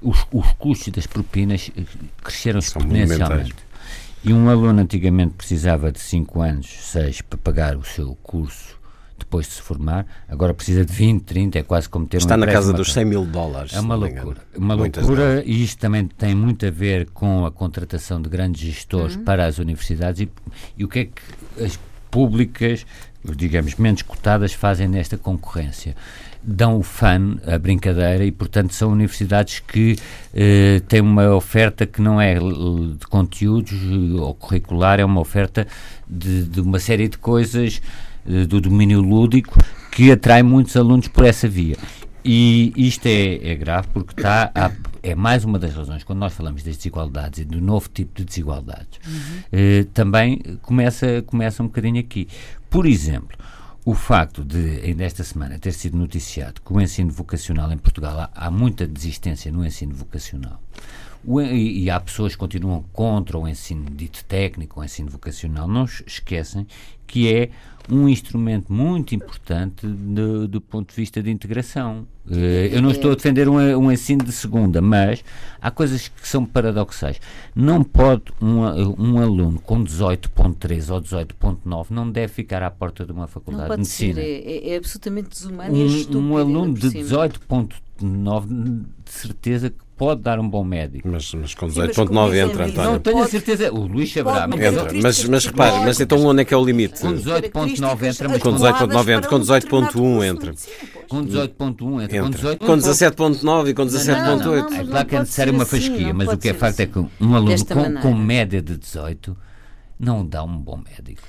[0.00, 1.82] os, os custos das propinas eh,
[2.22, 3.54] cresceram exponencialmente.
[4.22, 8.79] E um aluno antigamente precisava de 5 anos, 6, para pagar o seu curso
[9.20, 12.38] depois de se formar, agora precisa de 20, 30, é quase como ter Está um
[12.38, 13.72] na casa dos 100 mil dólares.
[13.74, 14.40] É uma loucura.
[14.56, 19.16] Uma loucura e isto também tem muito a ver com a contratação de grandes gestores
[19.16, 19.24] uhum.
[19.24, 20.28] para as universidades e,
[20.76, 21.78] e o que é que as
[22.10, 22.84] públicas,
[23.36, 25.94] digamos, menos cotadas fazem nesta concorrência
[26.42, 29.96] dão o fun, a brincadeira, e portanto são universidades que
[30.34, 33.78] eh, têm uma oferta que não é de conteúdos
[34.18, 35.66] ou curricular, é uma oferta
[36.08, 39.58] de, de uma série de coisas eh, do domínio lúdico
[39.90, 41.76] que atrai muitos alunos por essa via.
[42.24, 44.70] E isto é, é grave porque está a,
[45.02, 48.24] é mais uma das razões, quando nós falamos das desigualdades e do novo tipo de
[48.24, 49.42] desigualdades, uhum.
[49.50, 52.28] eh, também começa, começa um bocadinho aqui.
[52.68, 53.38] Por exemplo,
[53.84, 58.18] o facto de, ainda esta semana, ter sido noticiado que o ensino vocacional em Portugal
[58.18, 60.60] há, há muita desistência no ensino vocacional.
[61.24, 65.68] O, e, e, há pessoas que continuam contra o ensino dito técnico, o ensino vocacional,
[65.68, 66.66] não esquecem
[67.06, 67.50] que é
[67.90, 72.06] um instrumento muito importante do, do ponto de vista de integração.
[72.24, 75.24] Uh, eu não estou a defender um, um, ensino de segunda, mas
[75.60, 77.20] há coisas que são paradoxais.
[77.52, 78.60] Não pode um,
[78.96, 83.76] um aluno com 18.3 ou 18.9 não deve ficar à porta de uma faculdade de
[83.78, 84.20] medicina.
[84.20, 86.20] É, é, absolutamente desumano um, e estúpido.
[86.20, 91.06] Um aluno de 18.9 de certeza que pode dar um bom médico.
[91.06, 92.92] Mas, mas com 18.9 entra, António.
[92.92, 93.70] Não tenho a certeza.
[93.70, 94.46] O Luís saberá.
[94.46, 94.88] Entra.
[94.94, 97.02] Mas, mas repare, mas então onde é que é o limite?
[97.02, 98.28] Com 18.9 entra.
[98.30, 99.28] Mas com 18.9 entra.
[99.28, 100.54] Com 18.1 entra.
[101.06, 102.16] Com 18.1 entra.
[102.16, 102.56] entra.
[102.56, 104.72] Com 17.9 e com 17.8.
[104.72, 107.34] É claro que é necessário uma fasquia, mas o que é facto é que um
[107.34, 109.36] aluno com média de 18
[109.98, 111.22] não dá um bom médico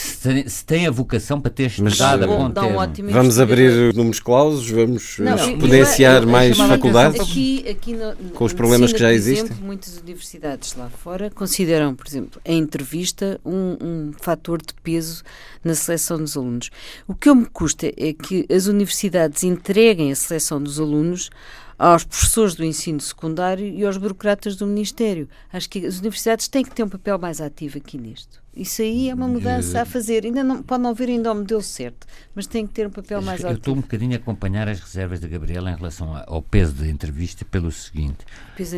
[0.00, 4.20] se, se tem a vocação para ter estudado Mas, a bom Um vamos abrir números
[4.20, 8.98] clausos, vamos não, exponenciar eu, eu, mais faculdades aqui, aqui no, com os problemas que
[8.98, 9.46] já existem.
[9.46, 15.22] Exemplo, muitas universidades lá fora consideram, por exemplo, a entrevista um, um fator de peso
[15.62, 16.70] na seleção dos alunos.
[17.06, 21.30] O que eu me custa é que as universidades entreguem a seleção dos alunos
[21.78, 25.28] aos professores do ensino secundário e aos burocratas do Ministério.
[25.52, 28.39] Acho que as universidades têm que ter um papel mais ativo aqui nisto.
[28.54, 30.24] Isso aí é uma mudança a fazer.
[30.24, 33.22] Ainda não, pode não haver ainda o modelo certo, mas tem que ter um papel
[33.22, 33.52] mais ativo.
[33.52, 36.88] Eu estou um bocadinho a acompanhar as reservas da Gabriela em relação ao peso da
[36.88, 38.18] entrevista pelo seguinte.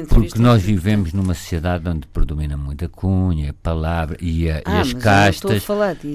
[0.09, 4.63] Porque nós é vivemos numa sociedade onde predomina muito a cunha, a palavra e, a,
[4.65, 5.65] ah, e as castas.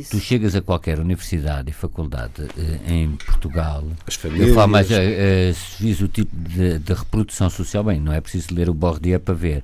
[0.10, 3.84] Tu chegas a qualquer universidade e faculdade uh, em Portugal.
[4.06, 4.50] As famílias.
[4.50, 8.14] Eu falo mais, uh, uh, se vis o tipo de, de reprodução social, bem, não
[8.14, 9.64] é preciso ler o Bourdieu para ver.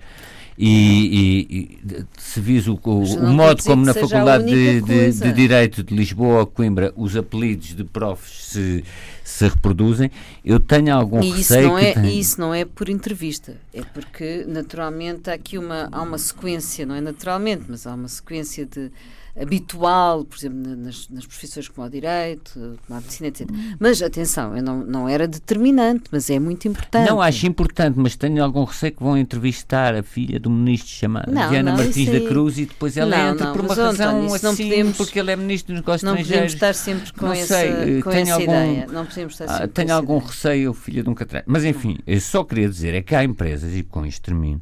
[0.58, 5.34] E, e, e se vis o, o, o modo como na Faculdade de, de, de,
[5.34, 8.84] Direito de Lisboa ou Coimbra os apelidos de profs se,
[9.24, 10.12] se reproduzem,
[10.46, 14.46] eu tenho algum e receio não é, E isso não é por entrevista, é porque
[14.48, 18.92] naturalmente há aqui uma, há uma sequência, não é naturalmente, mas há uma sequência de
[19.40, 23.50] habitual, por exemplo, nas, nas profissões como o direito, como a medicina, etc.
[23.80, 27.10] Mas, atenção, eu não, não era determinante, mas é muito importante.
[27.10, 31.32] Não, acho importante, mas tenho algum receio que vão entrevistar a filha do ministro chamado
[31.32, 34.18] não, Diana não, Martins da Cruz e depois ela não, entra não, por uma razão
[34.18, 36.54] António, assim, não podemos, porque ele é ministro dos negócios não estrangeiros.
[36.54, 38.88] Não podemos estar sempre com, essa, sei, com essa algum, ideia.
[38.92, 40.30] Não podemos estar ah, sempre Tenho algum ideia.
[40.30, 41.42] receio, filha de um catrão.
[41.48, 44.62] Mas, enfim, eu só queria dizer é que há empresas, e com isto termino,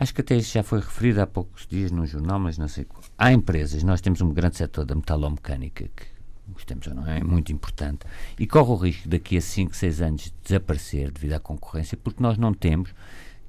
[0.00, 2.84] Acho que até isso já foi referido há poucos dias num jornal, mas não sei
[2.84, 2.97] qual.
[3.20, 6.06] Há empresas, nós temos um grande setor da metalomecânica que
[6.52, 8.06] gostemos ou não, é muito importante
[8.38, 12.22] e corre o risco daqui a 5, 6 anos de desaparecer devido à concorrência, porque
[12.22, 12.94] nós não temos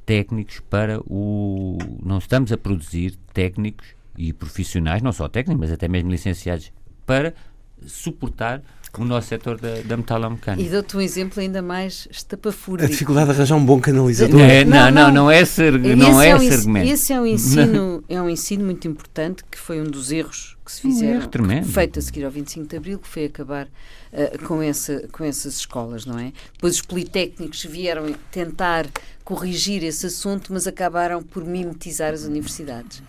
[0.08, 1.78] técnicos para o.
[2.04, 6.74] Não estamos a produzir técnicos e profissionais, não só técnicos, mas até mesmo licenciados,
[7.06, 7.36] para
[7.86, 8.64] suportar
[8.98, 10.62] o nosso setor da, da metalomecânica.
[10.62, 12.86] E dou-te um exemplo ainda mais estapafúrdio.
[12.86, 14.42] A dificuldade de arranjar um bom canalizador.
[14.42, 16.92] É, não, não, não, não, é esse, não é, é esse argumento.
[16.92, 20.76] Esse é um, ensino, é um ensino muito importante, que foi um dos erros que
[20.76, 21.28] se fizeram,
[21.62, 25.24] um feito a seguir ao 25 de Abril, que foi acabar uh, com, essa, com
[25.24, 26.32] essas escolas, não é?
[26.54, 28.88] Depois os politécnicos vieram tentar
[29.24, 33.02] corrigir esse assunto, mas acabaram por mimetizar as universidades.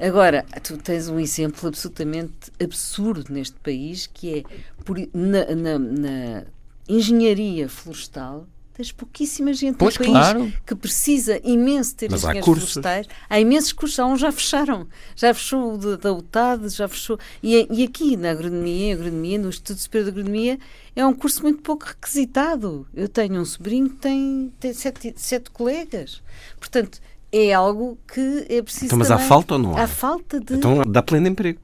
[0.00, 4.42] Agora, tu tens um exemplo absolutamente absurdo neste país, que é
[4.82, 6.44] por, na, na, na
[6.88, 10.52] engenharia florestal, tens pouquíssima gente pois, no país claro.
[10.66, 13.06] que precisa imenso ter Mas engenheiros florestais.
[13.28, 14.86] Há imensos cursos, há uns já fecharam.
[15.14, 17.18] Já fechou o da UTAD, já fechou.
[17.42, 20.58] E, e aqui na agronomia, agronomia, no Instituto Superior de Agronomia,
[20.96, 22.86] é um curso muito pouco requisitado.
[22.94, 26.22] Eu tenho um sobrinho que tem, tem sete, sete colegas.
[26.58, 28.86] Portanto, é algo que é preciso.
[28.86, 29.82] Então, mas também, há falta ou não há?
[29.82, 30.54] Há falta de.
[30.54, 31.58] Então dá pleno emprego.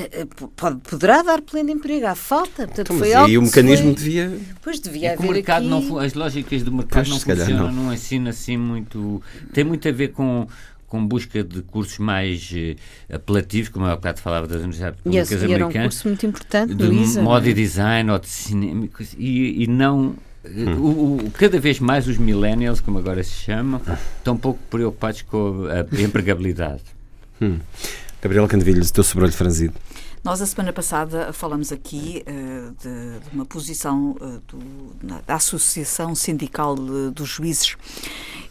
[0.00, 2.66] Eh, eh, pode, poderá dar pleno emprego, há falta.
[2.66, 3.94] Portanto, então, foi algo e o mecanismo foi...
[3.94, 4.38] devia.
[4.62, 5.28] Pois devia haver.
[5.28, 5.88] O mercado aqui...
[5.88, 7.84] não, as lógicas do mercado pois, não funcionam não.
[7.84, 9.22] num ensino assim muito.
[9.52, 10.46] Tem muito a ver com
[10.86, 15.30] com busca de cursos mais uh, apelativos, como eu há bocado falava das universidades públicas
[15.30, 15.74] yes, americanas.
[15.76, 19.66] Era um curso muito importante, de Luísa, moda e design ou de cinema, e, e
[19.68, 20.74] não Hum.
[20.78, 23.80] O, o, cada vez mais os millennials, como agora se chamam,
[24.16, 26.82] estão pouco preocupados com a empregabilidade.
[27.40, 27.58] Hum.
[28.22, 29.74] Gabriela Candevilhos, o teu sobrolho franzido.
[30.22, 34.58] Nós, a semana passada, falamos aqui uh, de, de, uma posição uh, do,
[35.02, 37.74] na, da Associação Sindical de, dos Juízes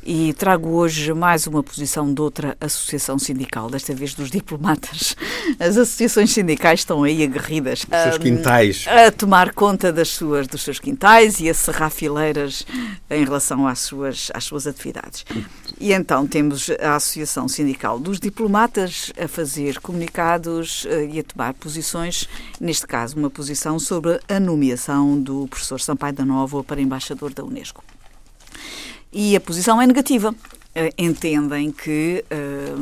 [0.04, 5.16] e trago hoje mais uma posição de outra associação sindical, desta vez dos diplomatas.
[5.60, 8.86] As associações sindicais estão aí aguerridas a, seus quintais.
[8.88, 12.66] a tomar conta das suas, dos seus quintais e a serrar fileiras
[13.10, 15.26] em relação às suas, às suas atividades.
[15.80, 21.54] E então temos a Associação Sindical dos Diplomatas a fazer comunicados uh, e a tomar
[21.54, 22.28] posições,
[22.60, 27.46] neste caso, uma posição sobre a nomeação do professor Sampaio da Nova para embaixador da
[27.46, 27.82] Unesco.
[29.14, 30.36] E a posição é negativa.
[30.76, 32.78] Eh, entendem que uh,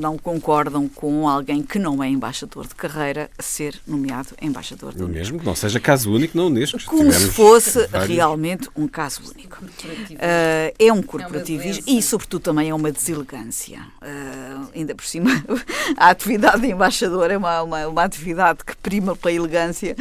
[0.00, 5.18] não concordam com alguém que não é embaixador de carreira ser nomeado embaixador da Unesco.
[5.18, 6.82] Mesmo que não seja caso único na Unesco.
[6.86, 8.16] Como se fosse vários...
[8.16, 9.62] realmente um caso único.
[9.62, 13.82] Uh, é um corporativismo é e, sobretudo, também é uma deselegância.
[14.00, 15.30] Uh, ainda por cima,
[15.98, 19.94] a atividade de embaixador é uma, uma, uma atividade que prima pela elegância.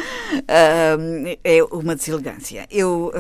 [1.44, 2.66] é uma deselegância.
[2.72, 3.12] Eu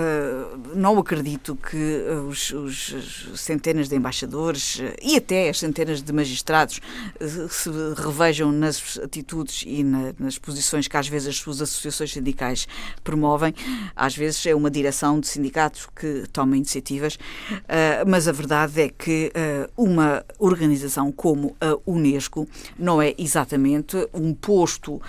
[0.73, 6.13] não acredito que os, os, os centenas de embaixadores eh, e até as centenas de
[6.13, 6.79] magistrados
[7.19, 12.13] eh, se revejam nas atitudes e na, nas posições que às vezes as suas associações
[12.13, 12.67] sindicais
[13.03, 13.53] promovem.
[13.95, 18.89] Às vezes é uma direção de sindicatos que toma iniciativas, uh, mas a verdade é
[18.89, 19.31] que
[19.75, 25.01] uma organização como a Unesco não é exatamente um posto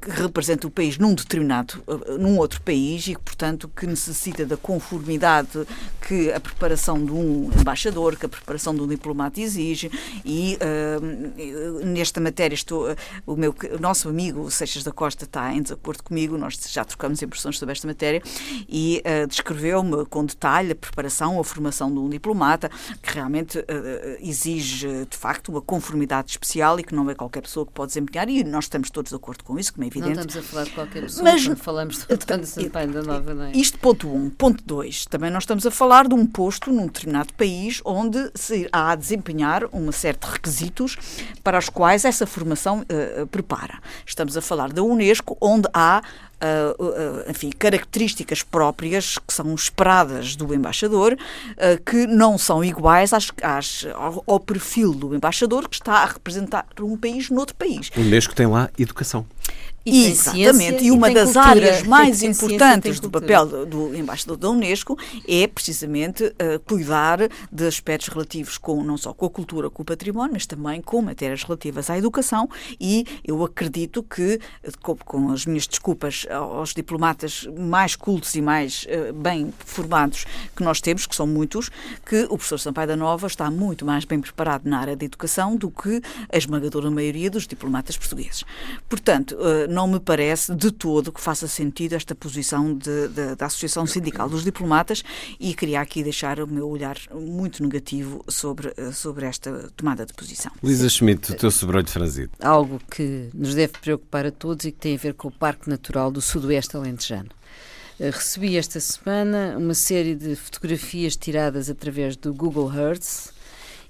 [0.00, 1.82] que representa o país num determinado,
[2.18, 5.66] num outro país e portanto, que necessita da conformidade
[6.00, 9.90] que a preparação de um embaixador, que a preparação de um diplomata exige,
[10.24, 15.52] e uh, nesta matéria estou, uh, o, meu, o nosso amigo Seixas da Costa está
[15.52, 18.22] em desacordo comigo, nós já trocamos impressões sobre esta matéria,
[18.68, 22.70] e uh, descreveu-me com detalhe a preparação, a formação de um diplomata,
[23.02, 23.64] que realmente
[24.20, 28.28] exige, de facto, uma conformidade especial e que não é qualquer pessoa que pode desempenhar,
[28.28, 30.14] e nós estamos todos de acordo com isso, como é evidente.
[30.14, 33.34] Não estamos a falar de qualquer pessoa, mas, quando falamos de António Sampaio da Nova,
[33.34, 33.52] não é?
[33.52, 34.30] Isto ponto um.
[34.30, 38.30] Ponto dois, também nós estamos a falar de um posto num determinado país país onde
[38.34, 40.96] se há a desempenhar uma de requisitos
[41.44, 43.78] para os quais essa formação uh, prepara.
[44.04, 46.02] Estamos a falar da Unesco, onde há
[46.36, 53.14] Uh, uh, enfim, características próprias que são esperadas do embaixador, uh, que não são iguais
[53.14, 57.90] às, às, ao, ao, perfil do embaixador que está a representar um país noutro país.
[57.96, 59.24] O Unesco tem lá educação.
[59.86, 61.48] E Exatamente, e uma das cultura.
[61.48, 67.20] áreas mais importantes do papel do, do embaixador da Unesco é precisamente uh, cuidar
[67.52, 71.00] de aspectos relativos com não só com a cultura, com o património, mas também com
[71.00, 74.40] matérias relativas à educação e eu acredito que,
[74.82, 80.64] com, com as minhas desculpas aos diplomatas mais cultos e mais uh, bem formados que
[80.64, 81.70] nós temos, que são muitos,
[82.04, 85.56] que o professor Sampaio da Nova está muito mais bem preparado na área da educação
[85.56, 88.44] do que a esmagadora maioria dos diplomatas portugueses.
[88.88, 89.35] Portanto,
[89.68, 94.28] não me parece de todo que faça sentido esta posição de, de, da Associação Sindical
[94.28, 95.02] dos Diplomatas
[95.38, 100.52] e queria aqui deixar o meu olhar muito negativo sobre, sobre esta tomada de posição.
[100.62, 102.30] Lisa Schmidt, o teu sobrolho franzido.
[102.40, 105.68] Algo que nos deve preocupar a todos e que tem a ver com o Parque
[105.68, 107.30] Natural do Sudoeste Alentejano.
[107.98, 113.34] Eh, recebi esta semana uma série de fotografias tiradas através do Google Earth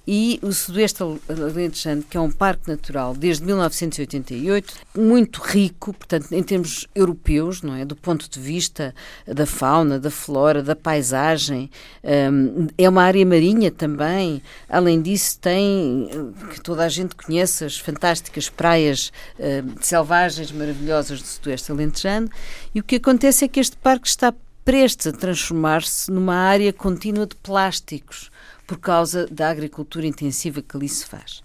[0.07, 6.43] e o Sudoeste Alentejano, que é um parque natural desde 1988, muito rico, portanto, em
[6.43, 7.85] termos europeus, não é?
[7.85, 8.95] Do ponto de vista
[9.27, 11.69] da fauna, da flora, da paisagem,
[12.05, 14.41] um, é uma área marinha também.
[14.69, 16.09] Além disso, tem,
[16.53, 22.31] que toda a gente conhece, as fantásticas praias uh, selvagens maravilhosas do Sudoeste Alentejano.
[22.73, 24.33] E o que acontece é que este parque está
[24.65, 28.31] prestes a transformar-se numa área contínua de plásticos
[28.67, 31.43] por causa da agricultura intensiva que ali se faz.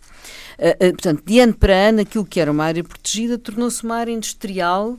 [0.58, 3.96] Uh, uh, portanto, de ano para ano, aquilo que era uma área protegida tornou-se uma
[3.96, 4.98] área industrial,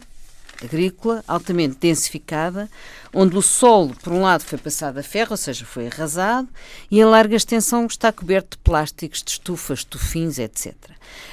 [0.62, 2.70] agrícola, altamente densificada,
[3.12, 6.48] onde o solo, por um lado, foi passado a ferro, ou seja, foi arrasado,
[6.90, 10.74] e em larga extensão está coberto de plásticos, de estufas, estufins, etc.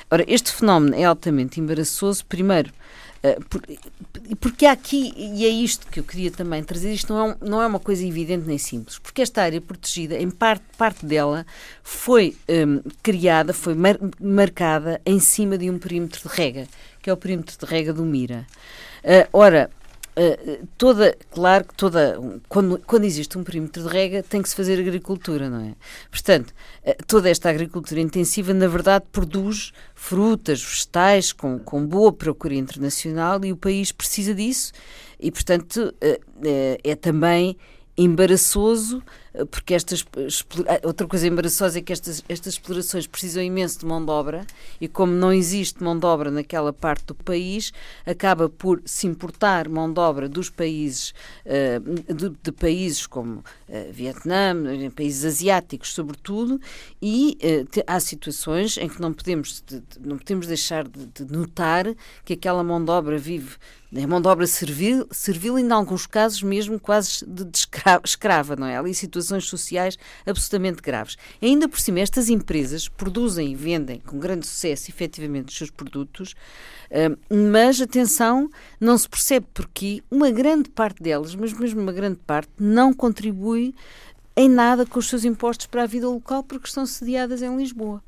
[0.10, 2.73] Ora, este fenómeno é altamente embaraçoso, primeiro,
[4.39, 7.62] porque há aqui, e é isto que eu queria também trazer, isto não é, não
[7.62, 11.45] é uma coisa evidente nem simples, porque esta área protegida, em parte, parte dela,
[11.84, 16.67] foi um, criada, foi mar, marcada em cima de um perímetro de rega,
[17.01, 18.47] que é o perímetro de rega do Mira.
[19.03, 19.69] Uh, ora,
[20.19, 24.55] Uh, toda, claro que toda, quando, quando existe um perímetro de rega, tem que se
[24.55, 25.75] fazer agricultura, não é?
[26.12, 26.53] Portanto,
[26.86, 33.45] uh, toda esta agricultura intensiva, na verdade, produz frutas, vegetais com, com boa procura internacional
[33.45, 34.73] e o país precisa disso
[35.17, 37.55] e, portanto, uh, é também
[37.97, 39.01] embaraçoso,
[39.45, 40.06] porque estas.
[40.67, 44.45] Ah, outra coisa embaraçosa é que estas, estas explorações precisam imenso de mão de obra
[44.80, 47.71] e, como não existe mão de obra naquela parte do país,
[48.06, 51.13] acaba por se importar mão de obra dos países,
[51.45, 53.43] uh, de, de, países como uh,
[53.91, 54.56] Vietnã,
[54.95, 56.60] países asiáticos, sobretudo,
[57.02, 57.38] e
[57.88, 61.86] há situações em que não podemos, de, não podemos deixar de, de notar
[62.25, 63.58] que aquela mão de obra vive
[63.95, 68.02] é mão de obra servil, servil e, em alguns casos, mesmo quase de, de escrava,
[68.06, 68.78] escrava, não é?
[68.78, 71.17] Ali situações sociais absolutamente graves.
[71.41, 76.33] Ainda por cima, estas empresas produzem e vendem com grande sucesso, efetivamente, os seus produtos,
[76.91, 77.17] uh,
[77.51, 82.49] mas, atenção, não se percebe porque uma grande parte delas, mas mesmo uma grande parte,
[82.59, 83.73] não contribui
[84.35, 88.01] em nada com os seus impostos para a vida local porque estão sediadas em Lisboa.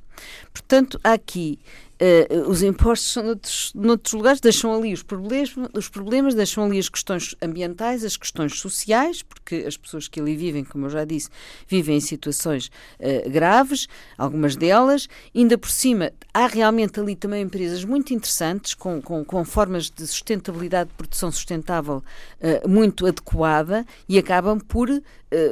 [0.53, 1.59] Portanto, há aqui
[2.01, 6.79] Uh, os impostos são noutros, noutros lugares, deixam ali os problemas, os problemas, deixam ali
[6.79, 11.05] as questões ambientais, as questões sociais, porque as pessoas que ali vivem, como eu já
[11.05, 11.29] disse,
[11.67, 13.87] vivem em situações uh, graves,
[14.17, 15.07] algumas delas.
[15.35, 20.07] Ainda por cima, há realmente ali também empresas muito interessantes, com, com, com formas de
[20.07, 21.97] sustentabilidade de produção sustentável
[22.41, 24.89] uh, muito adequada e acabam por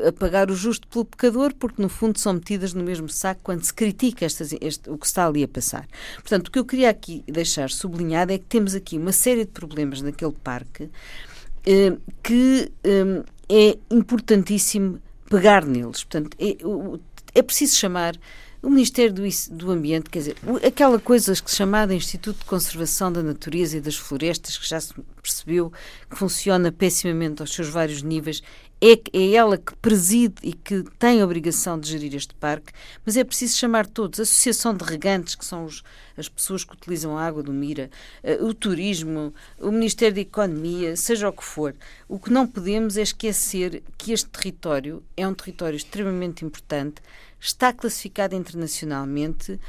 [0.07, 3.63] a pagar o justo pelo pecador, porque no fundo são metidas no mesmo saco quando
[3.63, 5.87] se critica estas, este, o que está ali a passar.
[6.15, 9.51] Portanto, o que eu queria aqui deixar sublinhado é que temos aqui uma série de
[9.51, 10.89] problemas naquele parque
[11.65, 16.03] eh, que eh, é importantíssimo pegar neles.
[16.03, 16.57] Portanto, é,
[17.33, 18.15] é preciso chamar
[18.61, 23.77] o Ministério do, do, Ambiente, quer dizer, aquela coisa chamada Instituto de Conservação da Natureza
[23.77, 25.71] e das Florestas, que já se percebeu
[26.09, 28.43] que funciona pessimamente aos seus vários níveis,
[28.81, 32.71] é, é ela que preside e que tem a obrigação de gerir este parque,
[33.05, 35.83] mas é preciso chamar todos, a Associação de Regantes, que são os,
[36.15, 37.89] as pessoas que utilizam a água do Mira,
[38.23, 41.75] uh, o turismo, o Ministério da Economia, seja o que for.
[42.07, 47.01] O que não podemos é esquecer que este território é um território extremamente importante,
[47.39, 49.59] está classificado internacionalmente,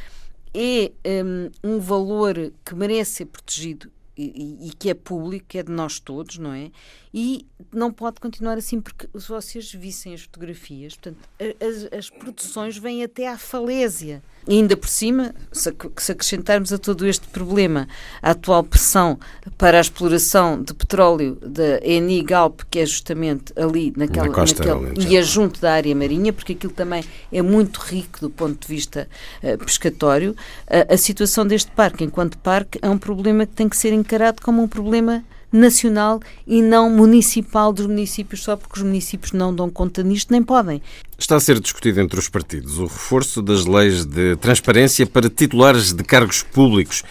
[0.52, 0.92] é
[1.24, 5.72] um, um valor que merece ser protegido e, e, que é público, que é de
[5.72, 6.70] nós todos, não é?
[7.12, 11.18] E não pode continuar assim porque se vocês vissem as fotografias, portanto,
[11.60, 14.22] as, as produções vêm até à falésia.
[14.46, 17.88] E ainda por cima, se, se acrescentarmos a todo este problema
[18.22, 19.18] a atual pressão
[19.58, 24.64] para a exploração de petróleo da Eni Galp, que é justamente ali naquela, Na costa,
[24.64, 28.60] naquela e é junto da área marinha, porque aquilo também é muito rico do ponto
[28.60, 29.08] de vista
[29.42, 33.76] uh, pescatório, uh, a situação deste parque, enquanto parque, é um problema que tem que
[33.76, 39.32] ser encarado como um problema nacional e não municipal dos municípios, só porque os municípios
[39.32, 40.80] não dão conta nisto, nem podem.
[41.18, 45.92] Está a ser discutido entre os partidos o reforço das leis de transparência para titulares
[45.92, 47.02] de cargos públicos.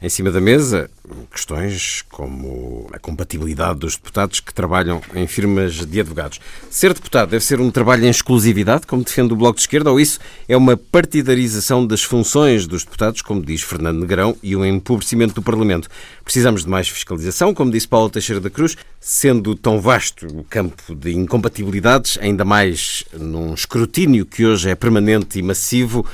[0.00, 0.90] Em cima da mesa,
[1.32, 6.38] questões como a compatibilidade dos deputados que trabalham em firmas de advogados.
[6.70, 9.98] Ser deputado deve ser um trabalho em exclusividade, como defende o Bloco de Esquerda, ou
[9.98, 15.34] isso é uma partidarização das funções dos deputados, como diz Fernando Negrão, e um empobrecimento
[15.34, 15.88] do Parlamento?
[16.22, 20.94] Precisamos de mais fiscalização, como disse Paulo Teixeira da Cruz, sendo tão vasto o campo
[20.94, 26.04] de incompatibilidades, ainda mais num escrutínio que hoje é permanente e massivo.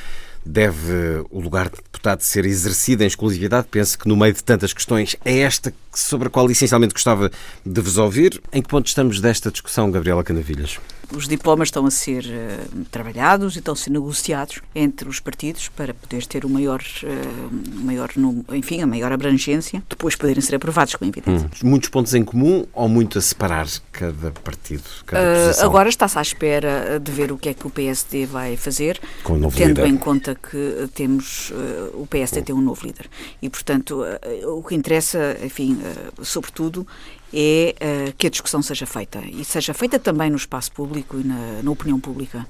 [0.45, 3.69] Deve o lugar de deputado ser exercido em exclusividade?
[3.71, 7.31] Penso que no meio de tantas questões é esta sobre a qual essencialmente gostava
[7.65, 8.41] de vos ouvir.
[8.53, 10.79] Em que ponto estamos desta discussão, Gabriela Canavilhas?
[11.15, 15.69] Os diplomas estão a ser uh, trabalhados e estão a ser negociados entre os partidos
[15.69, 18.11] para poder ter o maior, uh, maior
[18.53, 21.45] enfim, a maior abrangência, depois poderem ser aprovados, como é evidente.
[21.45, 21.69] Hum.
[21.69, 26.23] Muitos pontos em comum ou muito a separar cada partido, cada uh, Agora está-se à
[26.23, 29.87] espera de ver o que é que o PSD vai fazer, tendo líder.
[29.87, 31.53] em conta que temos
[31.95, 33.09] o PSD tem um novo líder.
[33.41, 34.03] E, portanto,
[34.45, 35.79] o que interessa, enfim,
[36.23, 36.87] sobretudo,
[37.33, 37.75] é
[38.11, 41.63] uh, que a discussão seja feita e seja feita também no espaço público e na,
[41.63, 42.47] na, opinião pública,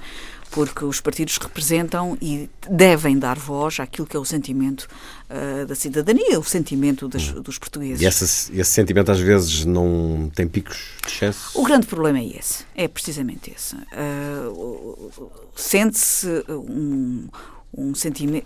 [0.50, 4.88] porque os partidos representam e devem dar voz àquilo que é o sentimento
[5.30, 7.40] uh, da cidadania, o sentimento das, hum.
[7.40, 8.02] dos portugueses.
[8.02, 8.24] E esse,
[8.58, 11.58] esse sentimento às vezes não tem picos de excesso?
[11.58, 13.76] O grande problema é esse, é precisamente esse.
[13.76, 17.28] Uh, Sente-se um
[17.74, 18.44] um sentimento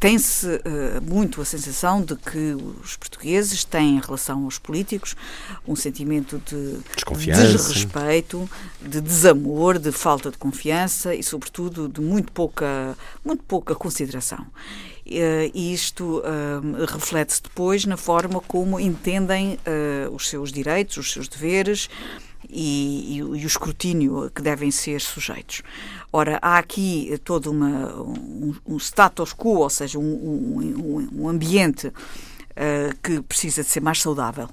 [0.00, 5.14] tem-se uh, muito a sensação de que os portugueses têm em relação aos políticos
[5.68, 6.78] um sentimento de
[7.26, 8.48] desrespeito,
[8.80, 14.46] de desamor, de falta de confiança e sobretudo de muito pouca muito pouca consideração.
[15.06, 19.58] Uh, e isto uh, reflete-se depois na forma como entendem
[20.12, 21.88] os seus direitos, os seus deveres
[22.54, 25.62] e, e, e, o escrutínio que devem ser sujeitos.
[26.12, 31.88] Ora, há aqui todo uma, um, um status quo, ou seja, um, um, um ambiente
[31.88, 34.48] uh, que precisa de ser mais saudável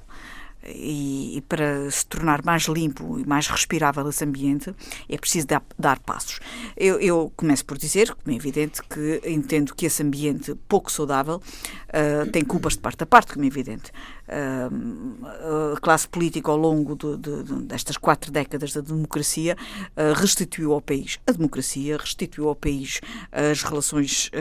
[0.65, 4.73] e, e, para se tornar mais limpo e mais respirável esse ambiente
[5.09, 6.39] é preciso dar, dar passos.
[6.77, 11.35] Eu, eu, começo por dizer, como é evidente, que entendo que esse ambiente pouco saudável
[11.37, 13.91] uh, tem culpas de parte a parte, como é evidente.
[14.31, 19.57] A classe política ao longo de, de, de, destas quatro décadas da democracia
[19.97, 23.01] uh, restituiu ao país a democracia, restituiu ao país
[23.31, 24.31] as relações,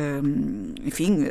[0.84, 1.26] enfim,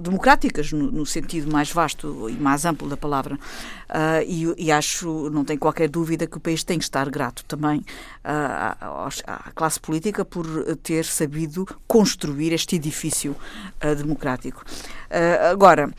[0.00, 5.30] democráticas no, no, sentido mais vasto e mais amplo da palavra uh, e, e, acho,
[5.30, 7.82] não tenho qualquer dúvida que o país tem que estar grato também
[8.22, 8.76] à,
[9.26, 10.46] à, classe política por
[10.82, 13.34] ter sabido construir este edifício
[13.96, 14.64] democrático.
[15.50, 15.90] agora,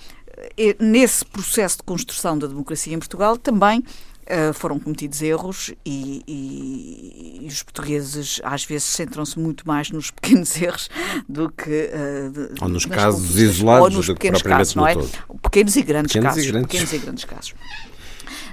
[0.79, 3.83] nesse processo de construção da democracia em Portugal também
[4.29, 10.11] Uh, foram cometidos erros e, e, e, os portugueses às vezes centram-se muito mais nos
[10.21, 10.87] pequenos erros
[11.27, 14.93] do que uh, de, ou nos casos isolados ou nos pequenos casos, não é?
[15.41, 16.67] Pequenos e grandes pequenos casos, e grandes.
[16.67, 17.55] pequenos e grandes casos.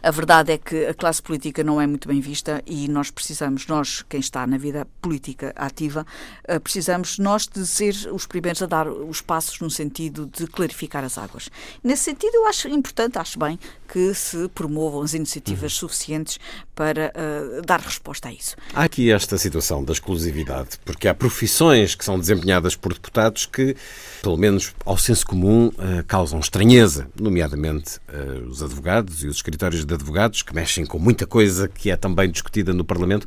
[0.06, 3.66] A verdade é que a classe política não é muito bem vista e nós precisamos,
[3.66, 6.06] nós, quem está na vida política ativa,
[6.46, 11.02] eh, precisamos nós de ser os primeiros a dar os passos no sentido de clarificar
[11.02, 11.50] as águas.
[11.82, 13.58] Nesse sentido, eu acho importante, acho bem,
[13.92, 15.88] que se promovam as iniciativas uhum.
[15.88, 16.38] suficientes
[16.72, 18.54] para uh, dar resposta a isso.
[18.74, 23.74] Há aqui esta situação da exclusividade, porque há profissões que são desempenhadas por deputados que,
[24.22, 29.84] pelo menos ao senso comum, uh, causam estranheza, nomeadamente uh, os advogados e os escritórios
[29.84, 33.26] de advogados, que mexem com muita coisa que é também discutida no Parlamento.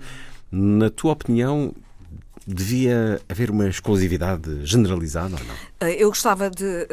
[0.52, 1.74] Na tua opinião,
[2.48, 5.90] devia haver uma exclusividade generalizada ou não?
[5.90, 6.88] Eu gostava de.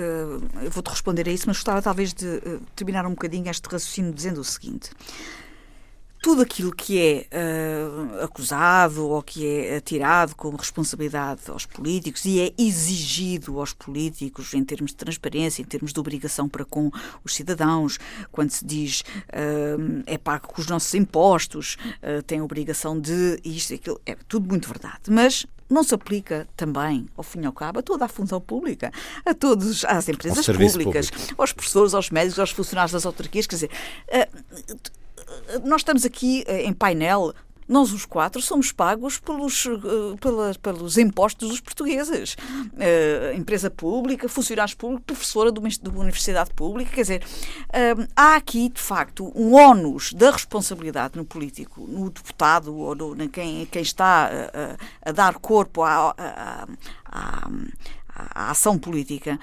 [0.63, 2.41] Eu vou-te responder a isso, mas gostava talvez de
[2.75, 4.91] terminar um bocadinho este raciocínio dizendo o seguinte
[6.27, 12.41] tudo aquilo que é uh, acusado ou que é atirado como responsabilidade aos políticos e
[12.41, 16.91] é exigido aos políticos em termos de transparência, em termos de obrigação para com
[17.23, 18.01] os cidadãos,
[18.33, 23.71] quando se diz uh, é pago com os nossos impostos, uh, tem obrigação de isto
[23.71, 25.03] e aquilo, é tudo muito verdade.
[25.09, 28.91] Mas não se aplica também, ao fim e ao cabo, a toda a função pública,
[29.25, 31.41] a todos, às empresas públicas, público.
[31.41, 33.71] aos professores, aos médicos, aos funcionários das autarquias, quer dizer,
[35.65, 37.33] nós estamos aqui em painel
[37.69, 40.17] nós os quatro somos pagos pelos, uh,
[40.63, 42.35] pelos impostos dos portugueses.
[42.35, 46.93] Uh, empresa pública, funcionários públicos, professora de uma, de uma universidade pública.
[46.93, 52.75] Quer dizer, uh, há aqui, de facto, um ónus da responsabilidade no político, no deputado
[52.77, 56.69] ou no, quem, quem está a, a dar corpo à, à,
[57.05, 57.51] à,
[58.35, 59.39] à ação política,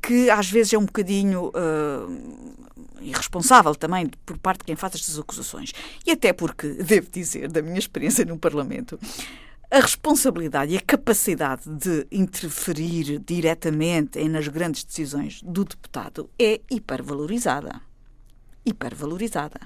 [0.00, 1.52] que às vezes é um bocadinho
[3.04, 5.72] irresponsável também por parte de quem faz estas acusações.
[6.06, 8.98] E até porque, devo dizer, da minha experiência no Parlamento,
[9.70, 17.80] a responsabilidade e a capacidade de interferir diretamente nas grandes decisões do deputado é hipervalorizada.
[18.64, 19.60] Hipervalorizada.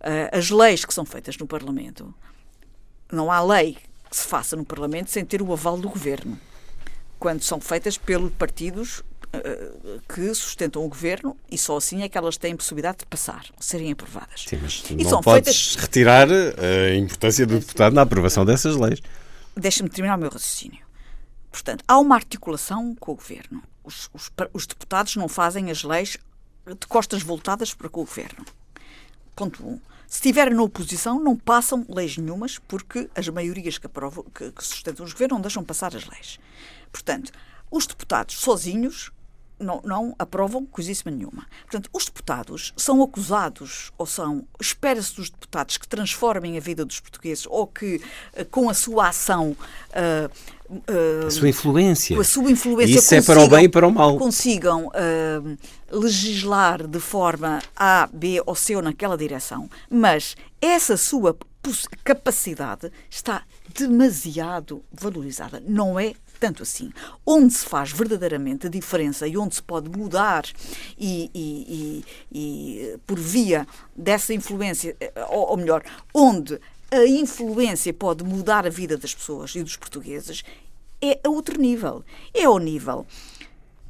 [0.00, 2.14] Ah, as leis que são feitas no Parlamento,
[3.12, 3.76] não há lei
[4.08, 6.38] que se faça no Parlamento sem ter o aval do governo.
[7.18, 9.02] Quando são feitas pelos partidos
[10.08, 13.92] que sustentam o governo e só assim é que elas têm possibilidade de passar, serem
[13.92, 14.44] aprovadas.
[14.48, 15.76] Sim, mas e não podes feitas...
[15.76, 19.00] retirar eh, a importância do deputado na aprovação dessas leis.
[19.56, 20.84] Deixa-me terminar o meu raciocínio.
[21.50, 23.62] Portanto, há uma articulação com o governo.
[23.84, 26.18] Os, os, os deputados não fazem as leis
[26.66, 28.44] de costas voltadas para com o governo.
[29.36, 29.68] Ponto 1.
[29.68, 29.80] Um.
[30.06, 34.64] Se estiverem na oposição, não passam leis nenhumas, porque as maiorias que, aprovam, que, que
[34.64, 36.38] sustentam os governos não deixam passar as leis.
[36.92, 37.32] Portanto,
[37.70, 39.10] os deputados sozinhos
[39.58, 41.46] não, não aprovam coisíssima nenhuma.
[41.62, 47.00] Portanto, os deputados são acusados, ou são, espera-se dos deputados que transformem a vida dos
[47.00, 48.00] portugueses ou que,
[48.34, 49.56] eh, com a sua ação.
[49.90, 52.18] Uh, Uh, a sua influência.
[52.18, 52.98] A sua influência.
[52.98, 54.16] Isso é para o bem e para o mal.
[54.16, 55.58] Consigam uh,
[55.90, 61.36] legislar de forma A, B ou C ou naquela direção, mas essa sua
[62.02, 63.42] capacidade está
[63.74, 65.62] demasiado valorizada.
[65.66, 66.92] Não é tanto assim.
[67.24, 70.44] Onde se faz verdadeiramente a diferença e onde se pode mudar
[70.98, 73.66] e, e, e, e por via
[73.96, 74.96] dessa influência,
[75.30, 75.82] ou, ou melhor,
[76.12, 76.60] onde
[76.90, 80.44] a influência pode mudar a vida das pessoas e dos portugueses,
[81.02, 82.04] é a outro nível.
[82.32, 83.06] É ao nível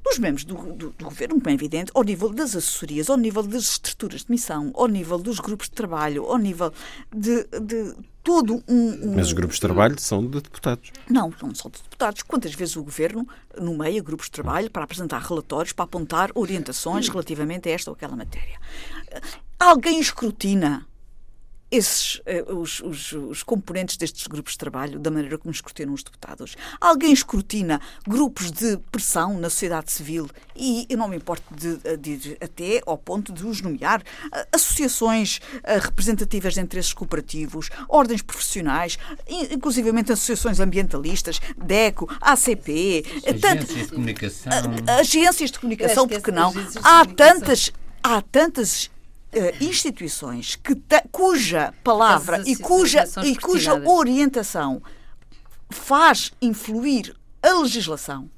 [0.04, 3.42] dos membros do, do, do, governo, como é evidente, ao nível das assessorias, ao nível
[3.42, 6.72] das estruturas de missão, ao nível dos grupos de trabalho, ao nível
[7.10, 7.94] de, de
[8.24, 10.90] todo um, um, Mas os grupos de trabalho são de deputados.
[11.08, 12.22] Não, não são de deputados.
[12.22, 13.28] Quantas vezes o governo
[13.60, 18.16] nomeia grupos de trabalho para apresentar relatórios, para apontar orientações relativamente a esta ou aquela
[18.16, 18.58] matéria?
[19.58, 20.86] Alguém escrutina
[21.76, 26.02] esses, eh, os, os, os, componentes destes grupos de trabalho, da maneira como escrutinam os
[26.02, 26.56] deputados.
[26.80, 32.10] Alguém escrutina grupos de pressão na sociedade civil e eu não me importo de, de
[32.10, 34.02] ir até ao ponto de os nomear.
[34.52, 38.96] Associações eh, representativas de interesses cooperativos, ordens profissionais,
[39.50, 44.52] inclusivamente associações ambientalistas, DECO, ACP, agências tanto, de comunicação.
[44.98, 46.52] Agências de comunicação, porque não?
[46.82, 47.72] Há tantas,
[48.02, 48.90] há tantas
[49.60, 50.76] instituições que
[51.10, 54.82] cuja palavra e cuja, e cuja orientação
[55.70, 58.30] faz influir a legislação.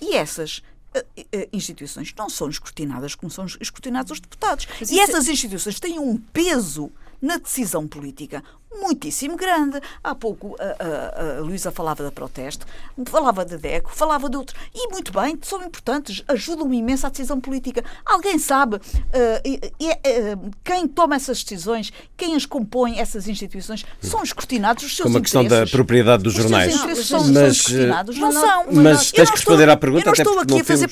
[0.00, 0.58] E essas
[0.96, 4.66] uh, instituições não são escrutinadas como são escrutinados os deputados.
[4.78, 8.44] Mas e essas instituições têm um peso na decisão política
[8.80, 9.80] muitíssimo grande.
[10.02, 12.66] Há pouco a, a, a Luísa falava da protesto,
[13.06, 14.58] falava da DECO, falava de outros.
[14.74, 17.84] E muito bem, são importantes, ajudam imenso à decisão política.
[18.04, 24.84] Alguém sabe uh, uh, quem toma essas decisões, quem as compõe, essas instituições, são escrutinados
[24.84, 26.74] os seus Como a questão da propriedade dos jornais.
[26.74, 28.64] Os são, mas, escrutinados, não, são.
[28.72, 30.10] Mas tens que responder à pergunta.
[30.10, 30.88] Eu não estou aqui a fazer,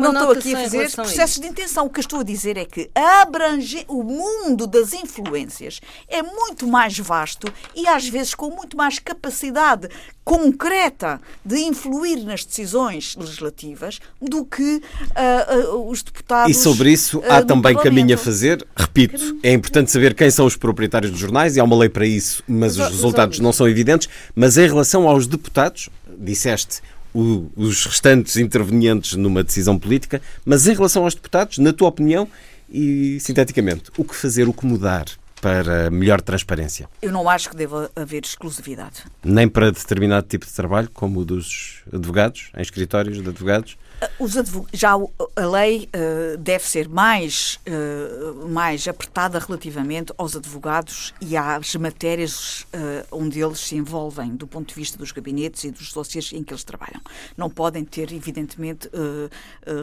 [0.00, 1.86] não estou aqui a fazer processos de intenção.
[1.86, 6.66] O que eu estou a dizer é que abrange o mundo das influências é muito
[6.66, 9.88] mais vasto e às vezes com muito mais capacidade
[10.24, 16.50] concreta de influir nas decisões legislativas do que uh, uh, os deputados.
[16.50, 18.66] E sobre isso há uh, também caminho a fazer.
[18.76, 22.04] Repito, é importante saber quem são os proprietários dos jornais e há uma lei para
[22.04, 24.08] isso, mas, os resultados não são evidentes.
[24.34, 25.88] Mas em relação aos deputados,
[26.18, 26.82] disseste
[27.14, 32.28] o, os restantes intervenientes numa decisão política, mas em relação aos deputados, na tua opinião
[32.68, 35.06] e sinteticamente, o que fazer, o que mudar?
[35.46, 36.88] Para melhor transparência?
[37.00, 39.04] Eu não acho que deva haver exclusividade.
[39.22, 43.78] Nem para determinado tipo de trabalho, como o dos advogados, em escritórios de advogados?
[44.18, 44.66] Os advog...
[44.72, 51.74] Já a lei uh, deve ser mais, uh, mais apertada relativamente aos advogados e às
[51.76, 56.32] matérias uh, onde eles se envolvem, do ponto de vista dos gabinetes e dos dossiês
[56.32, 57.00] em que eles trabalham.
[57.36, 58.90] Não podem ter, evidentemente,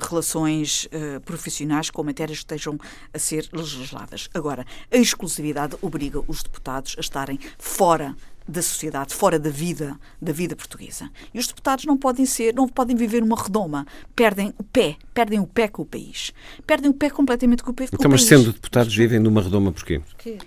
[0.08, 0.88] relações
[1.26, 2.78] profissionais com matérias que estejam
[3.14, 4.30] a ser legisladas.
[4.34, 8.16] Agora, a exclusividade obriga os deputados a estarem fora
[8.48, 11.10] da sociedade, fora da vida, da vida portuguesa.
[11.34, 13.86] E os deputados não podem ser, não podem viver uma redoma.
[14.16, 16.32] Perdem o pé, perdem o pé com o país.
[16.66, 18.00] Perdem o pé completamente com o, então, o país.
[18.00, 20.00] Então, mas sendo deputados, vivem numa redoma porquê?
[20.00, 20.38] Porquê?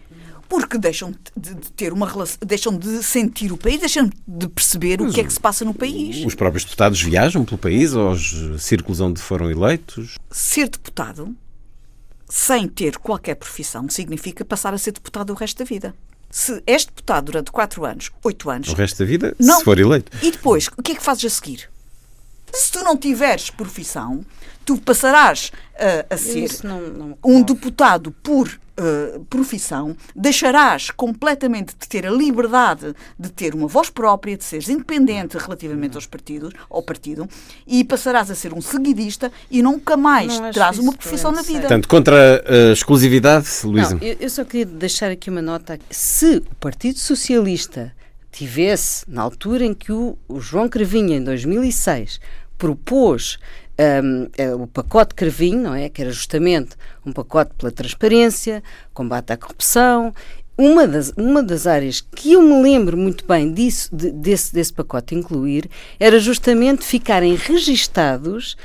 [0.48, 5.00] porque deixam de, de, ter uma relação, deixam de sentir o país, deixam de perceber
[5.00, 6.24] Mas o que é que se passa no país.
[6.24, 10.16] Os próprios deputados viajam pelo país aos círculos onde foram eleitos?
[10.30, 11.34] Ser deputado
[12.28, 15.94] sem ter qualquer profissão significa passar a ser deputado o resto da vida.
[16.30, 18.68] Se és deputado durante 4 anos, 8 anos.
[18.68, 19.58] O resto da vida, não.
[19.58, 20.10] se for eleito.
[20.22, 21.70] E depois, o que é que fazes a seguir?
[22.52, 24.24] Se tu não tiveres profissão,
[24.64, 28.48] tu passarás uh, a ser não, não um deputado por
[28.78, 34.68] uh, profissão, deixarás completamente de ter a liberdade de ter uma voz própria, de seres
[34.68, 37.28] independente relativamente aos partidos, ao partido,
[37.66, 41.60] e passarás a ser um seguidista e nunca mais não terás uma profissão na vida.
[41.60, 43.98] Portanto, contra a exclusividade, Luísa?
[44.00, 45.78] Eu, eu só queria deixar aqui uma nota.
[45.90, 47.92] Se o Partido Socialista
[48.30, 52.20] tivesse, na altura em que o, o João Cravinha, em 2006,
[52.58, 53.38] propôs
[53.78, 55.88] um, é o pacote Carvinho, não é?
[55.88, 58.62] Que era justamente um pacote pela transparência,
[58.92, 60.14] combate à corrupção.
[60.58, 64.72] Uma das, uma das áreas que eu me lembro muito bem disso, de, desse, desse
[64.72, 65.68] pacote incluir
[66.00, 68.56] era justamente ficarem registados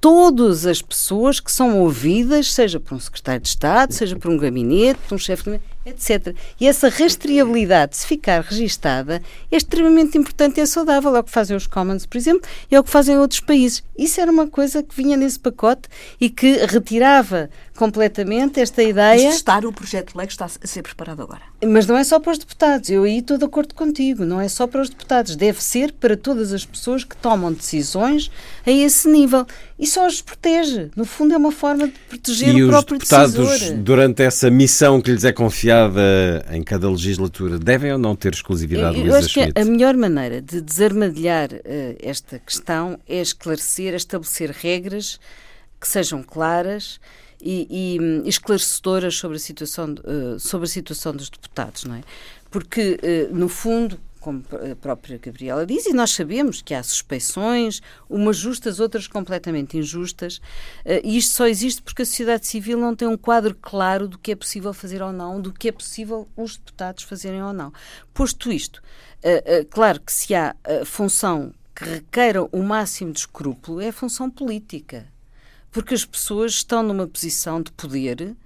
[0.00, 4.38] todas as pessoas que são ouvidas, seja por um secretário de Estado, seja por um
[4.38, 6.34] gabinete, por um chefe de etc.
[6.60, 11.14] E essa rastreabilidade, se ficar registada, é extremamente importante e é saudável.
[11.16, 13.82] É o que fazem os Commons, por exemplo, e é o que fazem outros países.
[13.96, 15.88] Isso era uma coisa que vinha nesse pacote
[16.20, 19.28] e que retirava completamente esta ideia.
[19.28, 21.42] Mas estar o projeto de lei está a ser preparado agora.
[21.66, 22.90] Mas não é só para os deputados.
[22.90, 24.24] Eu aí estou de acordo contigo.
[24.24, 25.36] Não é só para os deputados.
[25.36, 28.30] Deve ser para todas as pessoas que tomam decisões
[28.66, 29.46] a esse nível.
[29.78, 30.90] E só os protege.
[30.94, 33.20] No fundo, é uma forma de proteger e o próprio decisor.
[33.20, 37.92] E os deputados, durante essa missão que lhes é confiada, anunciada em cada legislatura devem
[37.92, 39.52] ou não ter exclusividade, Eu, eu acho Schmidt?
[39.52, 45.20] que a melhor maneira de desarmadilhar uh, esta questão é esclarecer, estabelecer regras
[45.80, 47.00] que sejam claras
[47.40, 47.66] e,
[47.96, 52.00] e um, esclarecedoras sobre a situação, uh, sobre a situação dos deputados, não é?
[52.50, 57.80] Porque, uh, no fundo, como a própria Gabriela diz, e nós sabemos que há suspeições,
[58.08, 60.40] umas justas, outras completamente injustas,
[60.84, 64.18] eh, e isto só existe porque a sociedade civil não tem um quadro claro do
[64.18, 67.72] que é possível fazer ou não, do que é possível os deputados fazerem ou não.
[68.12, 68.82] Posto isto,
[69.22, 70.54] eh, eh, claro que se há
[70.84, 75.06] função que requeira o máximo de escrúpulo, é a função política.
[75.70, 78.36] Porque as pessoas estão numa posição de poder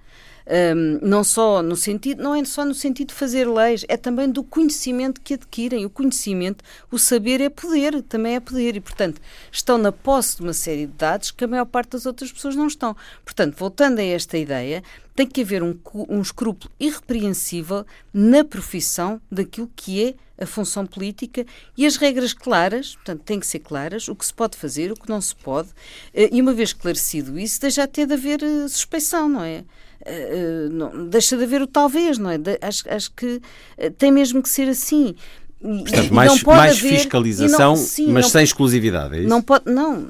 [0.47, 4.29] um, não só no sentido, não é só no sentido de fazer leis, é também
[4.29, 5.85] do conhecimento que adquirem.
[5.85, 9.21] O conhecimento, o saber é poder, também é poder, e portanto
[9.51, 12.55] estão na posse de uma série de dados que a maior parte das outras pessoas
[12.55, 12.95] não estão.
[13.23, 14.83] Portanto, voltando a esta ideia,
[15.15, 15.77] tem que haver um,
[16.09, 21.45] um escrúpulo irrepreensível na profissão daquilo que é a função política
[21.77, 24.95] e as regras claras, portanto, têm que ser claras, o que se pode fazer, o
[24.95, 25.69] que não se pode,
[26.13, 29.63] eh, e uma vez esclarecido isso, deixa até de haver eh, suspeição, não é?
[30.01, 32.37] Uh, não, deixa de haver o talvez, não é?
[32.37, 33.41] De, acho, acho que
[33.77, 35.15] uh, tem mesmo que ser assim.
[35.61, 39.29] Portanto, mais, mais haver, fiscalização, não, sim, mas não, sem exclusividade, é isso?
[39.29, 40.09] Não pode, não.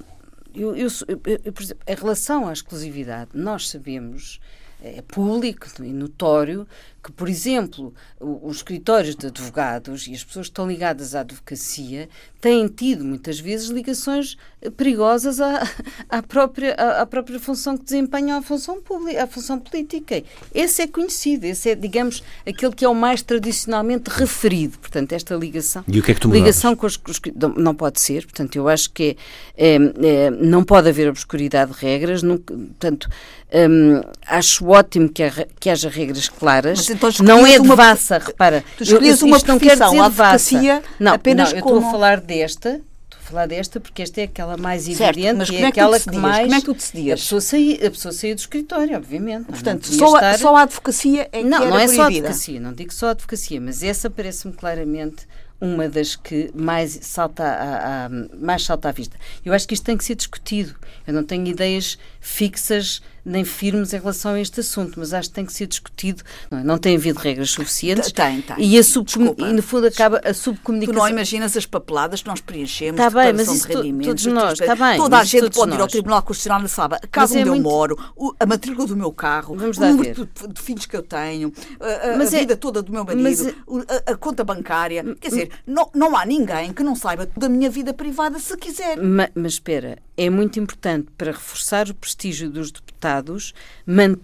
[0.54, 4.40] Eu, eu, eu, por exemplo, em relação à exclusividade, nós sabemos,
[4.82, 6.68] é público e notório,
[7.06, 12.10] que, por exemplo, os escritórios de advogados e as pessoas que estão ligadas à advocacia
[12.42, 15.62] têm tido muitas vezes ligações eh, perigosas à,
[16.10, 20.24] à, própria, à, à própria função que desempenham a função pública, a função política.
[20.52, 24.80] Esse é conhecido, esse é, digamos, aquele que é o mais tradicionalmente referido.
[24.80, 25.84] Portanto, esta ligação.
[25.88, 27.22] E o que é que tu Ligação com os, os,
[27.56, 28.24] não pode ser.
[28.24, 29.16] Portanto, eu acho que
[29.56, 32.24] é, é, não pode haver obscuridade de regras.
[32.24, 33.08] Nunca, portanto,
[33.54, 35.24] hum, acho ótimo que,
[35.60, 38.64] que haja regras claras então não é de uma, repara.
[38.78, 43.20] Tu escolhes uma não quer dizer não, apenas não, eu estou a falar desta, estou
[43.20, 46.00] a falar desta porque esta é aquela mais evidente certo, mas e é, é aquela
[46.00, 46.44] que mais...
[46.44, 47.20] Como é que tu decidias?
[47.20, 49.46] A pessoa saía, a pessoa saía do escritório, obviamente.
[49.46, 50.40] Portanto, só, estar...
[50.40, 53.12] só a advocacia é que Não, não é só a advocacia, não digo só a
[53.12, 55.28] advocacia, mas essa parece-me claramente
[55.60, 59.18] uma das que mais salta, a, a, mais salta à vista.
[59.44, 60.76] Eu acho que isto tem que ser discutido.
[61.08, 65.36] Eu não tenho ideias fixas nem firmes em relação a este assunto, mas acho que
[65.36, 66.24] tem que ser discutido.
[66.52, 66.64] Não, é?
[66.64, 68.12] não tem havido regras suficientes.
[68.12, 68.56] Tem, tem.
[68.58, 70.94] E, a e no fundo acaba a subcomunicação.
[70.94, 74.60] Tu não imaginas as papeladas que nós preenchemos tá bem, mas isso de todos nós,
[74.60, 74.98] está bem.
[74.98, 77.54] Toda a gente pode ir ao Tribunal Constitucional na sabe a casa onde é eu
[77.54, 77.64] muito...
[77.64, 77.98] moro,
[78.40, 81.86] a matrícula do meu carro, Vamos o número de, de, filhos que eu tenho, a,
[81.86, 82.26] a é...
[82.26, 83.42] vida toda do meu marido, mas...
[83.90, 85.04] a, a, conta bancária.
[85.20, 88.98] Quer dizer, não, não há ninguém que não saiba da minha vida privada se quiser.
[88.98, 93.15] mas, mas espera, é muito importante para reforçar o prestígio dos deputados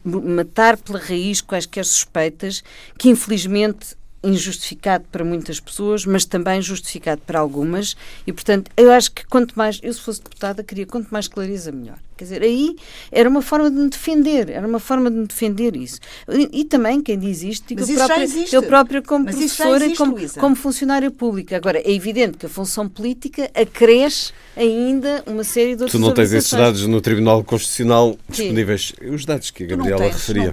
[0.04, 2.64] matar pela raiz quaisquer suspeitas
[2.98, 9.12] que, infelizmente, injustificado para muitas pessoas, mas também justificado para algumas, e portanto eu acho
[9.12, 11.98] que quanto mais, eu se fosse deputada, queria quanto mais clareza melhor.
[12.22, 12.76] Quer dizer, aí
[13.12, 16.00] era uma forma de me defender, era uma forma de me defender isso.
[16.30, 19.94] E, e também, quem diz isto, digo, eu, própria, eu própria como Mas professora existe,
[19.96, 21.58] e como, como funcionária pública.
[21.58, 26.14] Agora, é evidente que a função política acresce ainda uma série de outros Tu não
[26.14, 28.94] tens esses dados no Tribunal Constitucional disponíveis?
[29.12, 30.52] Os dados que a Gabriela tens, referia.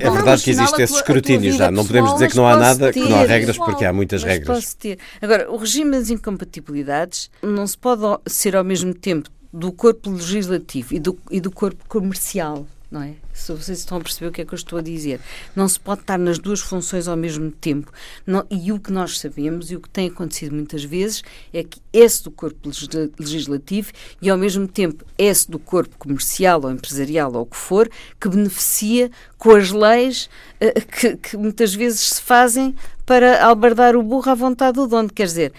[0.00, 1.70] é verdade que existe esse escrutínio já.
[1.70, 4.24] Não podemos dizer que não há nada, ter, que não há regras, porque há muitas
[4.24, 4.56] regras.
[4.56, 4.98] Posso ter.
[5.20, 10.94] Agora, o regime das incompatibilidades não se pode ser ao mesmo tempo do corpo legislativo
[10.94, 13.14] e do, e do corpo comercial, não é?
[13.32, 15.18] Se vocês estão a perceber o que é que eu estou a dizer.
[15.56, 17.90] Não se pode estar nas duas funções ao mesmo tempo.
[18.26, 21.22] Não, e o que nós sabemos e o que tem acontecido muitas vezes
[21.52, 22.70] é que esse do corpo
[23.18, 27.90] legislativo e ao mesmo tempo esse do corpo comercial ou empresarial ou o que for,
[28.20, 30.28] que beneficia com as leis
[30.60, 32.74] uh, que, que muitas vezes se fazem
[33.06, 35.10] para albardar o burro à vontade do dono.
[35.10, 35.52] Quer dizer,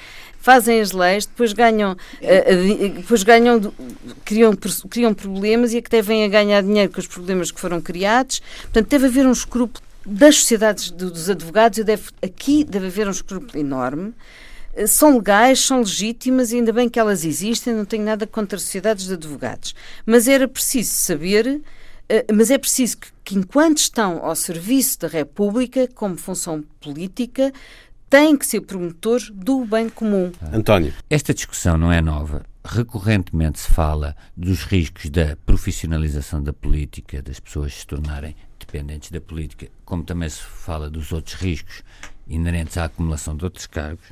[0.43, 3.73] fazem as leis, depois ganham, uh, depois ganham,
[4.25, 4.53] criam,
[4.89, 8.41] criam problemas e é que devem a ganhar dinheiro com os problemas que foram criados.
[8.63, 13.57] Portanto, deve haver um escrúpulo das sociedades dos advogados deve, aqui deve haver um escrúpulo
[13.57, 14.13] enorme.
[14.75, 18.57] Eh, são legais, são legítimas e ainda bem que elas existem, não tenho nada contra
[18.57, 19.73] as sociedades de advogados.
[20.05, 21.61] Mas era preciso saber
[22.31, 27.51] mas é preciso que, que, enquanto estão ao serviço da República, como função política,
[28.13, 30.31] têm que ser promotores do bem comum.
[30.53, 30.93] António.
[31.09, 32.45] Esta discussão não é nova.
[32.63, 39.19] Recorrentemente se fala dos riscos da profissionalização da política, das pessoas se tornarem dependentes da
[39.19, 41.81] política, como também se fala dos outros riscos
[42.27, 44.05] inerentes à acumulação de outros cargos.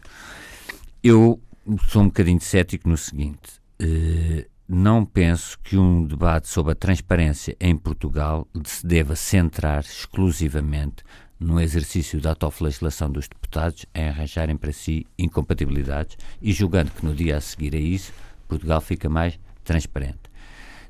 [1.04, 1.39] Eu
[1.88, 7.56] sou um bocadinho cético no seguinte: eh, não penso que um debate sobre a transparência
[7.60, 11.04] em Portugal se deva centrar exclusivamente
[11.42, 17.16] no exercício da autoflagelação dos deputados em arranjarem para si incompatibilidades e julgando que no
[17.16, 18.14] dia a seguir a isso
[18.48, 20.20] Portugal fica mais transparente.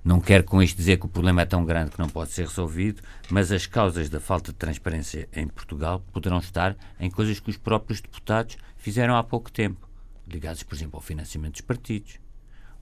[0.03, 2.47] Não quero com isto dizer que o problema é tão grande que não pode ser
[2.47, 7.49] resolvido, mas as causas da falta de transparência em Portugal poderão estar em coisas que
[7.49, 9.87] os próprios deputados fizeram há pouco tempo,
[10.27, 12.19] ligados, por exemplo, ao financiamento dos partidos,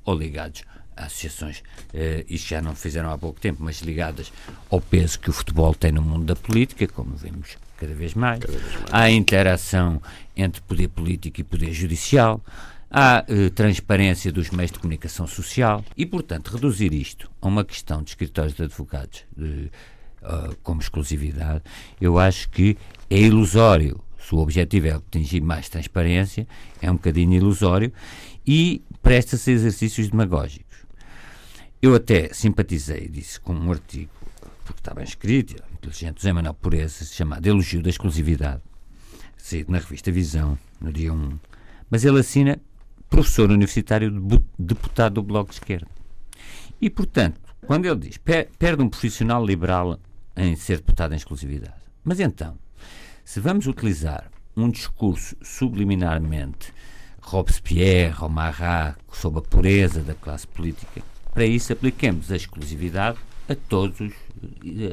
[0.03, 0.63] ou ligados
[1.05, 4.31] associações, eh, isto já não fizeram há pouco tempo, mas ligadas
[4.69, 8.39] ao peso que o futebol tem no mundo da política, como vimos cada vez mais,
[8.39, 8.93] cada vez mais.
[8.93, 10.01] à interação
[10.35, 12.43] entre poder político e poder judicial,
[12.89, 18.01] à eh, transparência dos meios de comunicação social e, portanto, reduzir isto a uma questão
[18.01, 19.71] de escritórios de advogados de,
[20.23, 21.61] uh, como exclusividade,
[22.01, 22.77] eu acho que
[23.09, 24.01] é ilusório.
[24.19, 26.47] Se o objetivo é atingir mais transparência,
[26.81, 27.91] é um bocadinho ilusório
[28.45, 30.68] e presta-se a exercícios demagógicos.
[31.82, 34.11] Eu até simpatizei, disse, com um artigo,
[34.65, 38.61] porque está bem escrito, inteligente, José Manuel Pureza, chamado Elogio da Exclusividade,
[39.38, 41.39] saído na revista Visão, no dia 1.
[41.89, 42.59] Mas ele assina
[43.09, 44.11] professor universitário,
[44.59, 45.88] deputado do Bloco de Esquerda.
[46.82, 49.97] E, portanto, quando ele diz perde um profissional liberal
[50.36, 51.80] em ser deputado em exclusividade.
[52.03, 52.57] Mas então,
[53.23, 56.73] se vamos utilizar um discurso subliminarmente
[57.21, 61.01] Robespierre ou Marat sobre a pureza da classe política,
[61.39, 63.17] para isso, apliquemos a exclusividade
[63.47, 64.11] a, todos,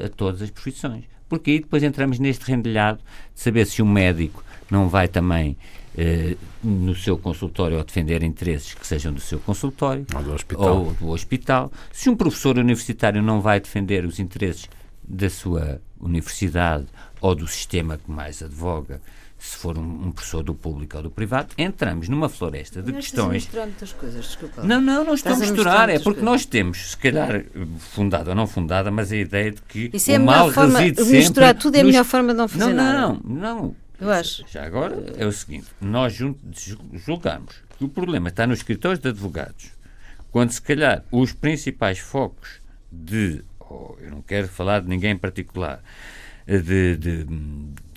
[0.05, 1.03] a todas as profissões.
[1.27, 2.99] Porque aí depois entramos neste rendilhado
[3.35, 4.41] de saber se um médico
[4.71, 5.57] não vai também
[5.97, 10.31] eh, no seu consultório ou defender interesses que sejam do seu consultório ou do.
[10.69, 11.69] Ou do hospital.
[11.91, 14.69] Se um professor universitário não vai defender os interesses
[15.03, 16.85] da sua universidade
[17.19, 19.01] ou do sistema que mais advoga
[19.37, 22.99] se for um, um, professor do público ou do privado, entramos numa floresta de não
[22.99, 23.43] questões.
[23.43, 24.63] Estás a muitas coisas, desculpa.
[24.63, 26.23] Não, não, não estou a misturar, é porque coisas.
[26.23, 27.45] nós temos, se calhar
[27.77, 31.03] fundada ou não fundada, mas a ideia de que Isso é o mal forma, reside
[31.03, 31.17] sempre.
[31.19, 31.91] Misturar tudo é a nos...
[31.91, 32.99] melhor forma de não fazer não, nada.
[32.99, 33.75] Não, não, não.
[33.99, 34.43] Eu acho.
[34.47, 39.71] Já agora é o seguinte: nós julgamos que o problema está nos escritórios de advogados,
[40.31, 42.59] quando se calhar os principais focos
[42.91, 43.43] de.
[43.59, 45.83] Oh, eu não quero falar de ninguém em particular,
[46.47, 47.27] de, de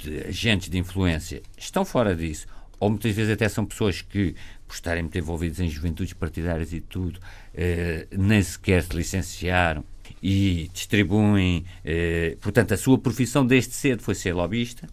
[0.02, 2.46] de agentes de influência estão fora disso,
[2.78, 4.34] ou muitas vezes até são pessoas que,
[4.66, 7.20] por estarem muito envolvidas em juventudes partidárias e tudo,
[7.54, 9.84] eh, nem sequer se licenciaram
[10.22, 11.64] e distribuem.
[11.84, 14.88] Eh, portanto, a sua profissão desde cedo foi ser lobista.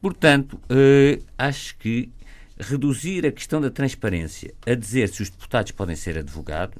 [0.00, 2.10] Portanto, eh, acho que
[2.58, 6.76] reduzir a questão da transparência a dizer se os deputados podem ser advogados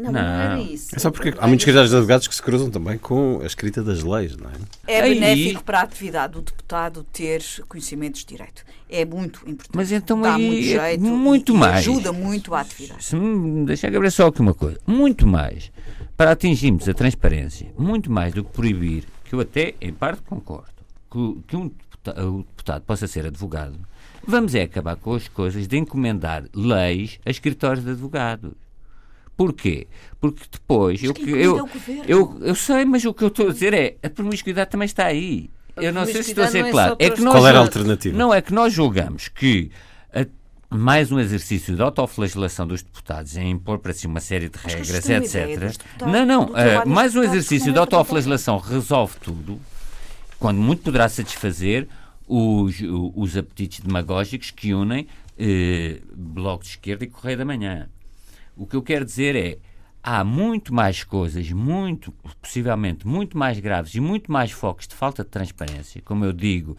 [0.00, 0.94] não, não, não era isso.
[0.94, 3.82] É só porque há muitos escritórios de advogados que se cruzam também com a escrita
[3.82, 4.98] das leis, não é?
[4.98, 5.64] É benéfico aí...
[5.64, 8.64] para a atividade do deputado ter conhecimentos de direito.
[8.88, 9.76] É muito importante.
[9.76, 11.76] Mas então Dá aí muito é jeito muito mais.
[11.76, 13.04] ajuda muito a atividade.
[13.04, 14.78] Se me deixar Gabriel só aqui uma coisa.
[14.86, 15.70] Muito mais.
[16.16, 20.68] Para atingirmos a transparência, muito mais do que proibir, que eu até em parte concordo,
[21.10, 21.70] que, que um
[22.08, 23.78] o deputado possa ser advogado,
[24.26, 28.52] vamos é acabar com as coisas de encomendar leis a escritórios de advogados.
[29.40, 29.86] Porquê?
[30.20, 31.02] Porque depois.
[31.02, 31.68] Eu, eu,
[32.06, 35.06] eu, eu sei, mas o que eu estou a dizer é a promiscuidade também está
[35.06, 35.48] aí.
[35.78, 36.94] Eu não sei se estou a ser é claro.
[36.98, 38.18] É que nós, Qual era a alternativa?
[38.18, 39.70] Não, é que nós julgamos que
[40.12, 40.26] a,
[40.68, 45.08] mais um exercício de autoflagelação dos deputados em impor para si uma série de regras,
[45.08, 45.74] etc.
[46.02, 46.44] Não, não.
[46.44, 49.58] Uh, mais um exercício de é autoflagelação resolve tudo,
[50.38, 51.88] quando muito poderá satisfazer
[52.28, 52.76] os,
[53.16, 55.06] os apetites demagógicos que unem
[55.38, 57.88] uh, Bloco de Esquerda e Correio da Manhã.
[58.60, 59.58] O que eu quero dizer é
[60.02, 65.24] há muito mais coisas, muito, possivelmente muito mais graves e muito mais focos de falta
[65.24, 66.76] de transparência, como eu digo,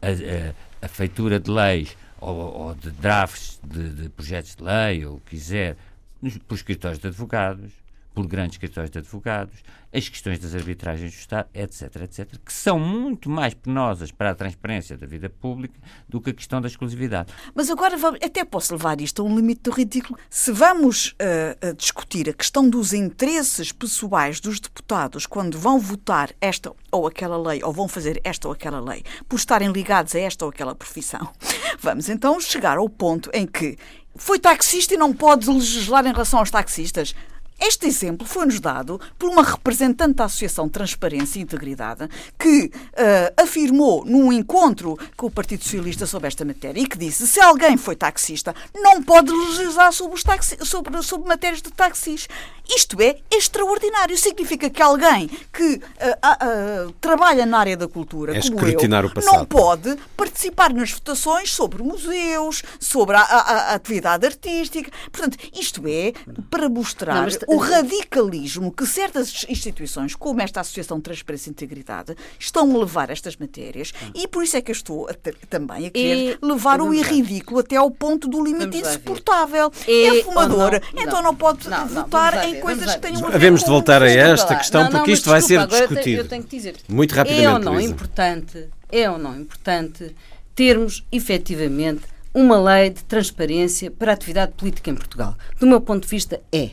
[0.00, 5.04] a, a, a feitura de leis ou, ou de drafts de, de, projetos de lei,
[5.04, 5.76] ou o que quiser,
[6.22, 7.72] nos, por escritórios de advogados,
[8.14, 9.54] por grandes escritórios de advogados,
[9.92, 14.34] as questões das arbitragens do Estado, etc, etc, que são muito mais penosas para a
[14.34, 15.74] transparência da vida pública
[16.08, 17.32] do que a questão da exclusividade.
[17.54, 20.18] Mas agora vamos, até posso levar isto a um limite do ridículo.
[20.30, 26.72] Se vamos uh, discutir a questão dos interesses pessoais dos deputados quando vão votar esta
[26.90, 30.44] ou aquela lei, ou vão fazer esta ou aquela lei, por estarem ligados a esta
[30.44, 31.32] ou aquela profissão,
[31.80, 33.76] vamos então chegar ao ponto em que
[34.16, 37.14] foi taxista e não pode legislar em relação aos taxistas.
[37.60, 44.04] Este exemplo foi-nos dado por uma representante da Associação Transparência e Integridade que uh, afirmou
[44.04, 47.96] num encontro com o Partido Socialista sobre esta matéria e que disse se alguém foi
[47.96, 52.28] taxista não pode legislar sobre, os taxi, sobre, sobre matérias de taxis.
[52.68, 54.16] Isto é extraordinário.
[54.16, 59.44] Significa que alguém que uh, uh, trabalha na área da cultura, é como eu, não
[59.44, 64.90] pode participar nas votações sobre museus, sobre a, a, a atividade artística.
[65.12, 66.12] Portanto, isto é
[66.50, 72.16] para mostrar não, o radicalismo que certas instituições, como esta Associação de Transparência e Integridade,
[72.38, 75.14] estão a levar estas matérias e por isso é que eu estou a
[75.48, 79.70] também a querer e, levar o ridículo até ao ponto do limite insuportável.
[79.86, 83.36] E, é fumador, não, então não pode não, votar em coisas que tenham a ver
[83.36, 86.22] Havemos de voltar a esta questão porque isto vai ser discutido.
[86.22, 87.46] Eu tenho que dizer, muito rapidamente.
[87.46, 90.14] É ou não importante, é ou não importante
[90.54, 95.36] termos efetivamente uma lei de transparência para a atividade política em Portugal.
[95.60, 96.70] Do meu ponto de vista, é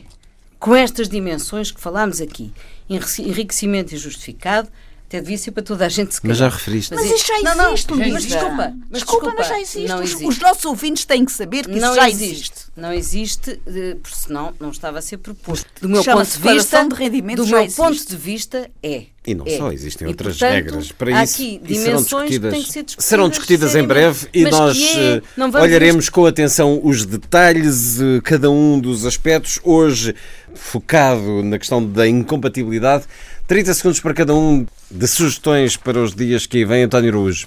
[0.62, 2.52] com estas dimensões que falámos aqui,
[2.88, 4.68] enriquecimento injustificado,
[5.08, 6.94] até devia ser para toda a gente se Mas já referiste.
[6.94, 9.92] Mas isto já existe, não, não, mas desculpa, mas desculpa, desculpa, mas já existe.
[9.92, 10.24] Os, existe.
[10.24, 12.32] Os, nossos ouvintes têm que saber que não isso já existe.
[12.32, 12.54] existe.
[12.76, 13.60] Não existe,
[14.00, 15.66] porque senão não estava a ser proposto.
[15.80, 17.76] Do meu ponto de vista, de rendimento do meu existe.
[17.76, 19.06] ponto de vista é.
[19.24, 19.56] E não é.
[19.56, 21.34] só, existem e, outras portanto, regras para isso.
[21.34, 25.22] Aqui e serão discutidas, discutidas, serão discutidas em breve e nós é, eh,
[25.60, 29.60] olharemos com atenção os detalhes, eh, cada um dos aspectos.
[29.62, 30.16] Hoje,
[30.54, 33.04] focado na questão da incompatibilidade.
[33.46, 37.46] 30 segundos para cada um de sugestões para os dias que vêm, António Araújo.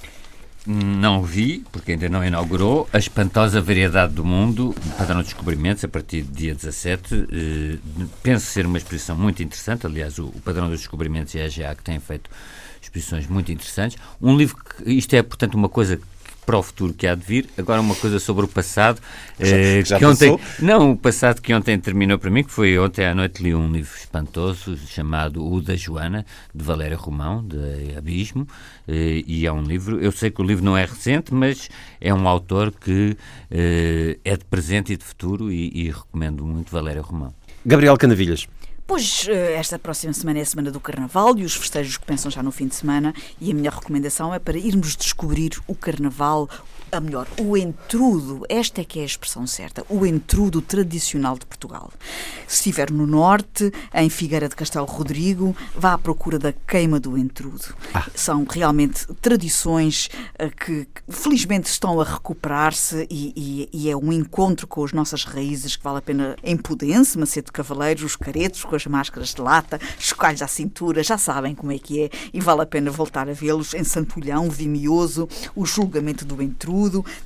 [0.68, 5.88] Não vi, porque ainda não inaugurou, a espantosa variedade do mundo, padrão de descobrimentos, a
[5.88, 7.28] partir do dia 17.
[7.32, 7.78] Eh,
[8.24, 9.86] penso ser uma exposição muito interessante.
[9.86, 12.32] Aliás, o, o padrão dos descobrimentos e a EGA que têm feito
[12.82, 13.98] exposições muito interessantes.
[14.20, 16.00] Um livro que, isto é, portanto, uma coisa
[16.46, 17.50] para o futuro que há de vir.
[17.58, 19.02] Agora uma coisa sobre o passado.
[19.40, 22.78] Já, eh, já que ontem, não, o passado que ontem terminou para mim, que foi
[22.78, 27.98] ontem à noite li um livro espantoso chamado O da Joana, de Valéria Romão, de
[27.98, 28.48] Abismo,
[28.88, 31.70] eh, e é um livro, eu sei que o livro não é recente, mas
[32.00, 33.18] é um autor que
[33.50, 37.34] eh, é de presente e de futuro e, e recomendo muito Valéria Romão.
[37.66, 38.48] Gabriel Canavilhas.
[38.88, 42.44] Pois eh, esta próxima semana é a semana do Carnaval e os festejos começam já
[42.44, 43.16] no fim de semana.
[43.42, 46.48] E a minha recomendação é para irmos descobrir o Carnaval,
[46.92, 51.46] a melhor, o entrudo, esta é que é a expressão certa, o entrudo tradicional de
[51.46, 51.92] Portugal.
[52.48, 57.18] Se estiver no norte, em Figueira de Castelo Rodrigo, vá à procura da queima do
[57.18, 57.76] entrudo.
[57.94, 58.06] Ah.
[58.16, 60.10] São realmente tradições
[60.40, 65.24] uh, que felizmente estão a recuperar-se e, e, e, é um encontro com as nossas
[65.24, 69.42] raízes que vale a pena em Pudense, Macedo Cavaleiros, os caretos com as máscaras de
[69.42, 73.30] lata, chocalhos à cintura, já sabem como é que é e vale a pena voltar
[73.30, 76.76] a vê-los em Santulhão, Vimioso, o julgamento do entrudo,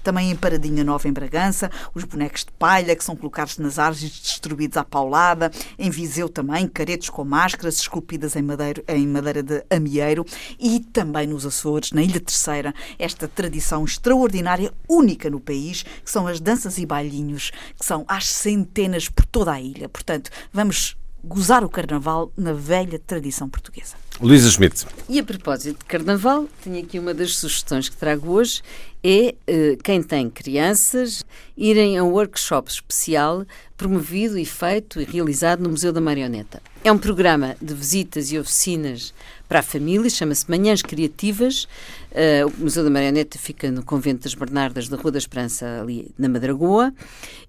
[0.03, 4.03] também em Paradinha Nova, em Bragança, os bonecos de palha que são colocados nas árvores
[4.03, 9.43] e destruídos à paulada, em Viseu também, caretos com máscaras esculpidas em, madeira, em madeira
[9.43, 10.25] de amieiro
[10.59, 16.27] e também nos Açores, na Ilha Terceira, esta tradição extraordinária, única no país, que são
[16.27, 19.89] as danças e bailinhos, que são às centenas por toda a ilha.
[19.89, 23.95] Portanto, vamos gozar o carnaval na velha tradição portuguesa.
[24.21, 24.85] Luísa Schmidt.
[25.07, 28.61] E a propósito de Carnaval, tenho aqui uma das sugestões que trago hoje,
[29.01, 33.45] é uh, quem tem crianças irem a um workshop especial
[33.77, 36.61] promovido e feito e realizado no Museu da Marioneta.
[36.83, 39.13] É um programa de visitas e oficinas
[39.47, 41.65] para a família, chama-se Manhãs Criativas.
[42.11, 46.11] Uh, o Museu da Marioneta fica no Convento das Bernardas da Rua da Esperança, ali
[46.17, 46.91] na Madragoa.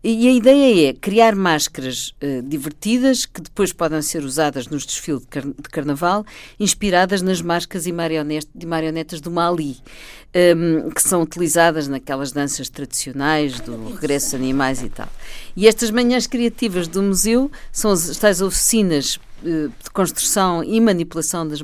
[0.05, 5.23] E a ideia é criar máscaras uh, divertidas que depois podem ser usadas nos desfiles
[5.23, 6.25] de, car de carnaval,
[6.59, 9.79] inspiradas nas máscaras e marionetas, de marionetas do Mali,
[10.57, 15.09] um, que são utilizadas naquelas danças tradicionais do regresso de animais e tal.
[15.57, 21.61] E estas manhãs criativas do museu são as tais oficinas de construção e manipulação das,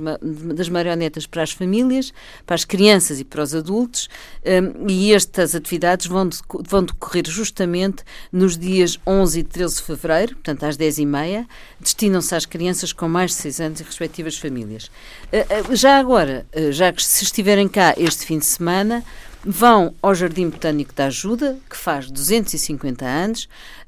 [0.55, 2.13] das marionetas para as famílias,
[2.45, 4.09] para as crianças e para os adultos,
[4.45, 6.29] eh, e estas atividades vão,
[6.69, 8.03] vão decorrer justamente
[8.33, 11.47] nos dias 11 e 13 de fevereiro, portanto às 10h30,
[11.81, 14.91] destinam-se às crianças com mais de 6 anos e respectivas famílias.
[15.33, 19.05] Eh, já agora, já que se estiverem cá este fim de semana,
[19.47, 23.45] vão ao Jardim Botânico da Ajuda, que faz 250 anos,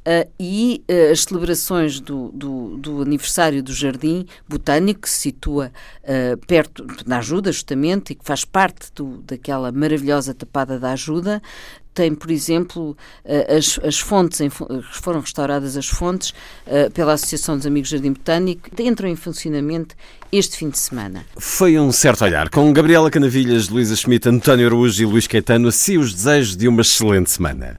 [0.06, 5.72] uh, e uh, as celebrações do, do, do, aniversário do Jardim Botânico, que se situa
[6.04, 11.42] uh, perto da Ajuda, justamente, e que faz parte do, daquela maravilhosa tapada da Ajuda,
[11.92, 12.96] tem, por exemplo,
[13.48, 14.38] as, as fontes,
[14.92, 16.32] foram restauradas as fontes
[16.94, 19.96] pela Associação dos Amigos Jardim Botânico, entram em funcionamento
[20.32, 21.24] este fim de semana.
[21.36, 22.48] Foi um certo olhar.
[22.48, 26.82] Com Gabriela Canavilhas, Luísa Schmidt, António Araújo e Luís Caetano, assim os desejos de uma
[26.82, 27.76] excelente semana.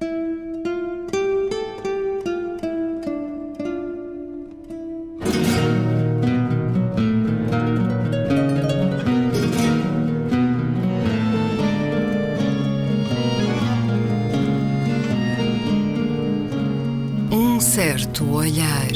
[17.80, 18.89] certo olhar.